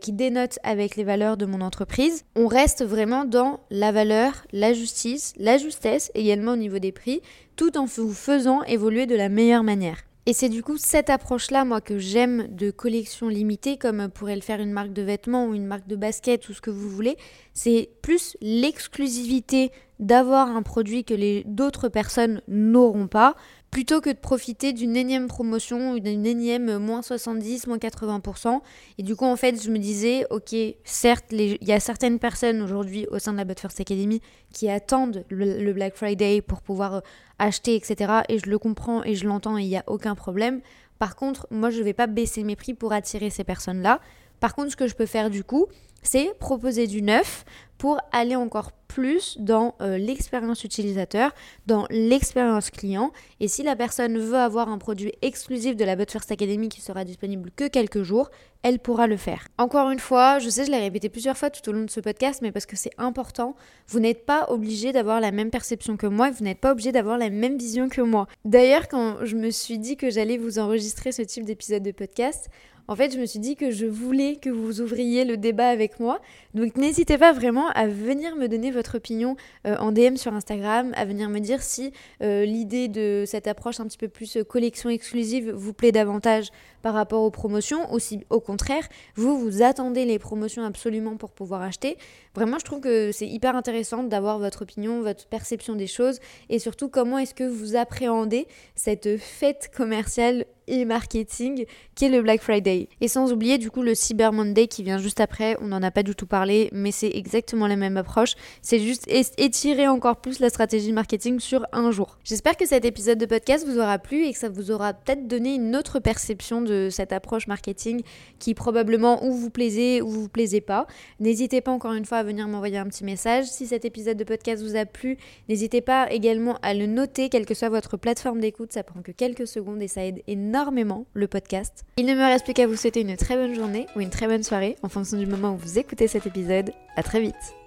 qui 0.02 0.14
dénote 0.14 0.58
avec 0.64 0.96
les 0.96 1.04
valeurs 1.04 1.36
de 1.36 1.46
mon 1.46 1.60
entreprise. 1.60 2.24
On 2.36 2.48
reste 2.48 2.84
vraiment 2.84 3.26
dans 3.26 3.60
la 3.70 3.92
valeur, 3.92 4.46
la 4.54 4.74
justice, 4.74 5.34
la 5.38 5.58
justesse 5.58 6.12
également 6.16 6.54
au 6.54 6.58
niveau 6.58 6.80
des 6.80 6.94
prix, 6.94 7.22
tout 7.56 7.78
en 7.78 7.86
vous 7.86 8.14
faisant 8.14 8.64
évoluer 8.64 9.06
de 9.06 9.16
la 9.16 9.28
meilleure 9.28 9.64
manière. 9.64 9.98
Et 10.27 10.34
c'est 10.34 10.50
du 10.50 10.63
coup 10.63 10.77
cette 10.77 11.12
approche-là, 11.12 11.65
moi, 11.65 11.82
que 11.82 12.00
j'aime 12.00 12.48
de 12.50 12.72
collection 12.72 13.27
limitée, 13.27 13.77
comme 13.77 14.10
pourrait 14.10 14.36
le 14.36 14.41
faire 14.41 14.60
une 14.60 14.72
marque 14.72 14.91
de 14.91 15.03
vêtements 15.03 15.48
ou 15.48 15.53
une 15.53 15.67
marque 15.67 15.88
de 15.88 15.96
basket 15.96 16.50
ou 16.50 16.53
ce 16.53 16.62
que 16.62 16.72
vous 16.72 16.89
voulez. 16.89 17.15
C'est 17.53 17.89
plus 18.01 18.36
l'exclusivité 18.41 19.72
d'avoir 20.00 20.50
un 20.50 20.63
produit 20.63 21.03
que 21.03 21.44
d'autres 21.48 21.89
personnes 21.89 22.41
n'auront 22.48 23.08
pas, 23.08 23.36
plutôt 23.75 24.00
que 24.00 24.10
de 24.10 24.17
profiter 24.17 24.72
d'une 24.72 24.96
énième 24.96 25.27
promotion 25.27 25.96
d'une 25.96 26.25
énième 26.25 26.77
moins 26.77 27.01
70, 27.01 27.67
moins 27.67 27.75
80%. 27.75 28.62
Et 28.98 29.03
du 29.03 29.17
coup, 29.17 29.25
en 29.25 29.36
fait, 29.36 29.62
je 29.62 29.70
me 29.70 29.77
disais, 29.79 30.25
ok, 30.29 30.55
certes, 30.86 31.25
il 31.32 31.58
y 31.62 31.74
a 31.74 31.82
certaines 31.82 32.17
personnes 32.17 32.62
aujourd'hui 32.62 33.05
au 33.12 33.20
sein 33.20 33.34
de 33.34 33.38
la 33.38 33.44
But 33.44 33.60
First 33.60 33.82
Academy 33.82 34.22
qui 34.53 34.70
attendent 34.70 35.25
le, 35.27 35.74
Black 35.74 35.98
Friday 35.98 36.41
pour 36.41 36.62
pouvoir 36.62 36.94
euh, 36.94 37.00
acheter, 37.38 37.75
etc. 37.75 38.22
Et 38.29 38.39
je 38.39 38.50
le 38.50 38.58
comprends 38.58 39.03
et 39.03 39.13
je 39.13 39.27
l'entends 39.27 39.58
et 39.58 39.63
il 39.63 39.67
n'y 39.67 39.75
a 39.75 39.84
aucun 39.88 40.15
problème. 40.15 40.62
Par 40.98 41.17
contre, 41.17 41.46
moi, 41.51 41.70
je 41.70 41.79
ne 41.79 41.84
vais 41.84 41.91
pas 41.91 42.08
baisser 42.08 42.46
mes 42.46 42.55
prix 42.55 42.75
pour 42.75 42.94
attirer 42.94 43.29
ces 43.29 43.44
personnes-là. 43.44 44.00
Par 44.39 44.55
contre, 44.55 44.72
ce 44.72 44.77
que 44.77 44.88
je 44.88 44.96
peux 44.96 45.05
faire 45.05 45.29
du 45.29 45.44
coup, 45.44 45.67
c'est 46.08 46.34
proposer 46.40 46.88
du 46.88 47.02
neuf 47.02 47.46
pour 47.78 48.00
aller 48.12 48.36
encore 48.36 48.72
plus 48.96 49.38
dans 49.40 49.76
euh, 49.82 49.98
l'expérience 49.98 50.64
utilisateur, 50.64 51.34
dans 51.68 51.86
l'expérience 51.90 52.70
client. 52.70 53.12
Et 53.42 53.50
si 53.50 53.62
la 53.62 53.76
personne 53.76 54.18
veut 54.18 54.38
avoir 54.38 54.70
un 54.70 54.78
produit 54.78 55.12
exclusif 55.22 55.76
de 55.76 55.84
la 55.84 55.98
But 55.98 56.10
First 56.10 56.32
Academy 56.32 56.70
qui 56.70 56.80
sera 56.80 57.04
disponible 57.04 57.52
que 57.56 57.68
quelques 57.68 58.04
jours, 58.04 58.32
elle 58.64 58.80
pourra 58.80 59.08
le 59.08 59.18
faire. 59.18 59.50
Encore 59.58 59.92
une 59.92 60.00
fois, 60.00 60.40
je 60.40 60.50
sais, 60.50 60.66
je 60.66 60.72
l'ai 60.72 60.80
répété 60.80 61.10
plusieurs 61.10 61.38
fois 61.38 61.50
tout 61.50 61.68
au 61.70 61.74
long 61.74 61.84
de 61.84 61.90
ce 61.90 62.00
podcast, 62.00 62.42
mais 62.42 62.54
parce 62.54 62.66
que 62.66 62.78
c'est 62.78 62.94
important, 62.98 63.56
vous 63.90 64.00
n'êtes 64.00 64.26
pas 64.26 64.46
obligé 64.50 64.94
d'avoir 64.94 65.20
la 65.20 65.32
même 65.32 65.52
perception 65.52 65.98
que 65.98 66.08
moi, 66.08 66.32
vous 66.32 66.44
n'êtes 66.44 66.62
pas 66.62 66.72
obligé 66.72 66.94
d'avoir 66.94 67.18
la 67.18 67.30
même 67.30 67.58
vision 67.58 67.90
que 67.90 68.02
moi. 68.02 68.28
D'ailleurs, 68.46 68.88
quand 68.88 69.18
je 69.24 69.36
me 69.36 69.52
suis 69.52 69.78
dit 69.78 69.98
que 69.98 70.10
j'allais 70.10 70.38
vous 70.38 70.58
enregistrer 70.58 71.12
ce 71.12 71.22
type 71.22 71.44
d'épisode 71.44 71.84
de 71.84 71.92
podcast, 71.92 72.50
en 72.88 72.96
fait, 72.96 73.13
je 73.13 73.20
me 73.20 73.25
suis 73.25 73.39
dit 73.39 73.56
que 73.56 73.72
je 73.72 73.86
voulais 73.86 74.36
que 74.36 74.50
vous 74.50 74.82
ouvriez 74.82 75.25
le 75.25 75.38
débat 75.38 75.70
avec 75.70 76.00
moi. 76.00 76.22
Donc 76.54 76.77
n'hésitez 76.77 77.18
pas 77.18 77.34
vraiment 77.34 77.70
à 77.70 77.88
venir 77.88 78.36
me 78.36 78.48
donner 78.48 78.72
votre 78.72 78.98
opinion 78.98 79.36
euh, 79.65 79.75
en 79.77 79.92
DM 79.92 80.15
sur 80.15 80.34
Instagram, 80.34 80.92
à 80.96 81.06
venir 81.06 81.30
me 81.30 81.39
dire 81.39 81.63
si 81.63 81.92
euh, 82.22 82.46
l'idée 82.46 82.88
de 82.88 83.24
cette 83.25 83.48
approche 83.48 83.80
un 83.80 83.86
petit 83.86 83.98
peu 83.98 84.08
plus 84.08 84.38
euh, 84.38 84.44
collection 84.44 84.89
exclusive 84.89 85.51
vous 85.51 85.74
plaît 85.74 85.92
davantage 85.92 86.50
par 86.86 86.94
rapport 86.94 87.24
aux 87.24 87.32
promotions 87.32 87.92
ou 87.92 87.98
si 87.98 88.24
au 88.30 88.39
contraire, 88.39 88.88
vous 89.15 89.39
vous 89.39 89.63
attendez 89.63 90.06
les 90.06 90.20
promotions 90.20 90.63
absolument 90.63 91.18
pour 91.18 91.32
pouvoir 91.32 91.63
acheter. 91.63 91.98
Vraiment, 92.36 92.60
je 92.60 92.65
trouve 92.65 92.80
que 92.80 93.12
c'est 93.12 93.25
hyper 93.27 93.56
intéressant 93.56 94.04
d'avoir 94.04 94.38
votre 94.38 94.62
opinion, 94.62 95.01
votre 95.01 95.25
perception 95.25 95.75
des 95.75 95.88
choses 95.88 96.20
et 96.48 96.60
surtout 96.60 96.88
comment 96.88 97.18
est-ce 97.18 97.34
que 97.34 97.44
vous 97.44 97.75
appréhendez 97.75 98.48
cette 98.75 99.18
fête 99.18 99.72
commerciale 99.75 100.46
et 100.68 100.86
marketing 100.86 101.65
qui 101.96 102.06
est 102.06 102.10
le 102.10 102.22
Black 102.22 102.42
Friday. 102.42 102.89
Et 103.01 103.08
sans 103.08 103.32
oublier 103.32 103.58
du 103.58 103.70
coup 103.72 103.82
le 103.82 103.96
Cyber 103.96 104.34
Monday 104.34 104.68
qui 104.68 104.84
vient 104.84 104.98
juste 104.98 105.20
après, 105.20 105.58
on 105.62 105.68
n'en 105.68 105.84
a 105.84 105.92
pas 105.92 106.04
du 106.04 106.15
tout 106.15 106.25
parlé, 106.25 106.70
mais 106.72 106.92
c'est 106.92 107.12
exactement 107.12 107.68
la 107.68 107.75
même 107.75 107.98
approche. 107.98 108.34
C'est 108.62 108.80
juste 108.80 109.08
étirer 109.08 109.88
encore 109.88 110.18
plus 110.18 110.39
la 110.39 110.50
stratégie 110.50 110.92
marketing 110.92 111.39
sur 111.39 111.65
un 111.72 111.92
jour. 111.92 112.18
J'espère 112.24 112.58
que 112.58 112.65
cet 112.65 112.86
épisode 112.86 113.18
de 113.18 113.25
podcast 113.25 113.65
vous 113.68 113.80
aura 113.80 114.00
plu 114.00 114.25
et 114.25 114.34
que 114.34 114.39
ça 114.39 114.50
vous 114.50 114.72
aura 114.72 114.94
peut-être 114.94 115.27
donné 115.27 115.56
une 115.56 115.75
autre 115.75 116.00
perception 116.00 116.62
de 116.62 116.75
cette 116.89 117.12
approche 117.12 117.48
marketing 117.48 118.01
qui 118.39 118.53
probablement 118.53 119.24
ou 119.25 119.34
vous 119.34 119.50
plaisait 119.50 120.01
ou 120.01 120.10
vous 120.10 120.29
plaisait 120.29 120.62
pas. 120.62 120.88
N'hésitez 121.20 121.62
pas 121.62 121.72
encore 121.72 121.94
une 121.94 122.05
fois 122.05 122.20
à 122.20 122.24
venir 122.24 122.48
m'envoyer 122.48 122.77
un 122.77 122.88
petit 122.88 123.03
message. 123.03 123.46
Si 123.46 123.67
cet 123.67 123.86
épisode 123.86 124.17
de 124.17 124.24
podcast 124.24 124.63
vous 124.63 124.75
a 124.75 124.86
plu, 124.86 125.17
n'hésitez 125.50 125.82
pas 125.82 126.12
également 126.12 126.58
à 126.62 126.74
le 126.74 126.86
noter, 126.86 127.29
quelle 127.29 127.46
que 127.46 127.53
soit 127.53 127.70
votre 127.70 127.98
plateforme 127.98 128.39
d'écoute, 128.39 128.74
ça 128.74 128.84
prend 128.84 129.01
que 129.01 129.12
quelques 129.12 129.48
secondes 129.48 129.82
et 129.82 129.88
ça 129.88 130.05
aide 130.05 130.22
énormément 130.27 130.46
énormément 130.55 131.05
le 131.13 131.27
podcast. 131.27 131.84
Il 131.98 132.05
ne 132.05 132.13
me 132.13 132.24
reste 132.24 132.46
plus 132.46 132.53
qu'à 132.53 132.67
vous 132.67 132.75
souhaiter 132.75 133.01
une 133.01 133.17
très 133.17 133.36
bonne 133.36 133.55
journée 133.55 133.88
ou 133.96 134.01
une 134.01 134.10
très 134.10 134.27
bonne 134.27 134.44
soirée 134.44 134.77
en 134.84 134.89
fonction 134.89 135.17
du 135.17 135.25
moment 135.25 135.53
où 135.53 135.58
vous 135.58 135.79
écoutez 135.79 136.08
cet 136.08 136.25
épisode. 136.27 136.72
À 136.96 137.03
très 137.03 137.20
vite 137.20 137.65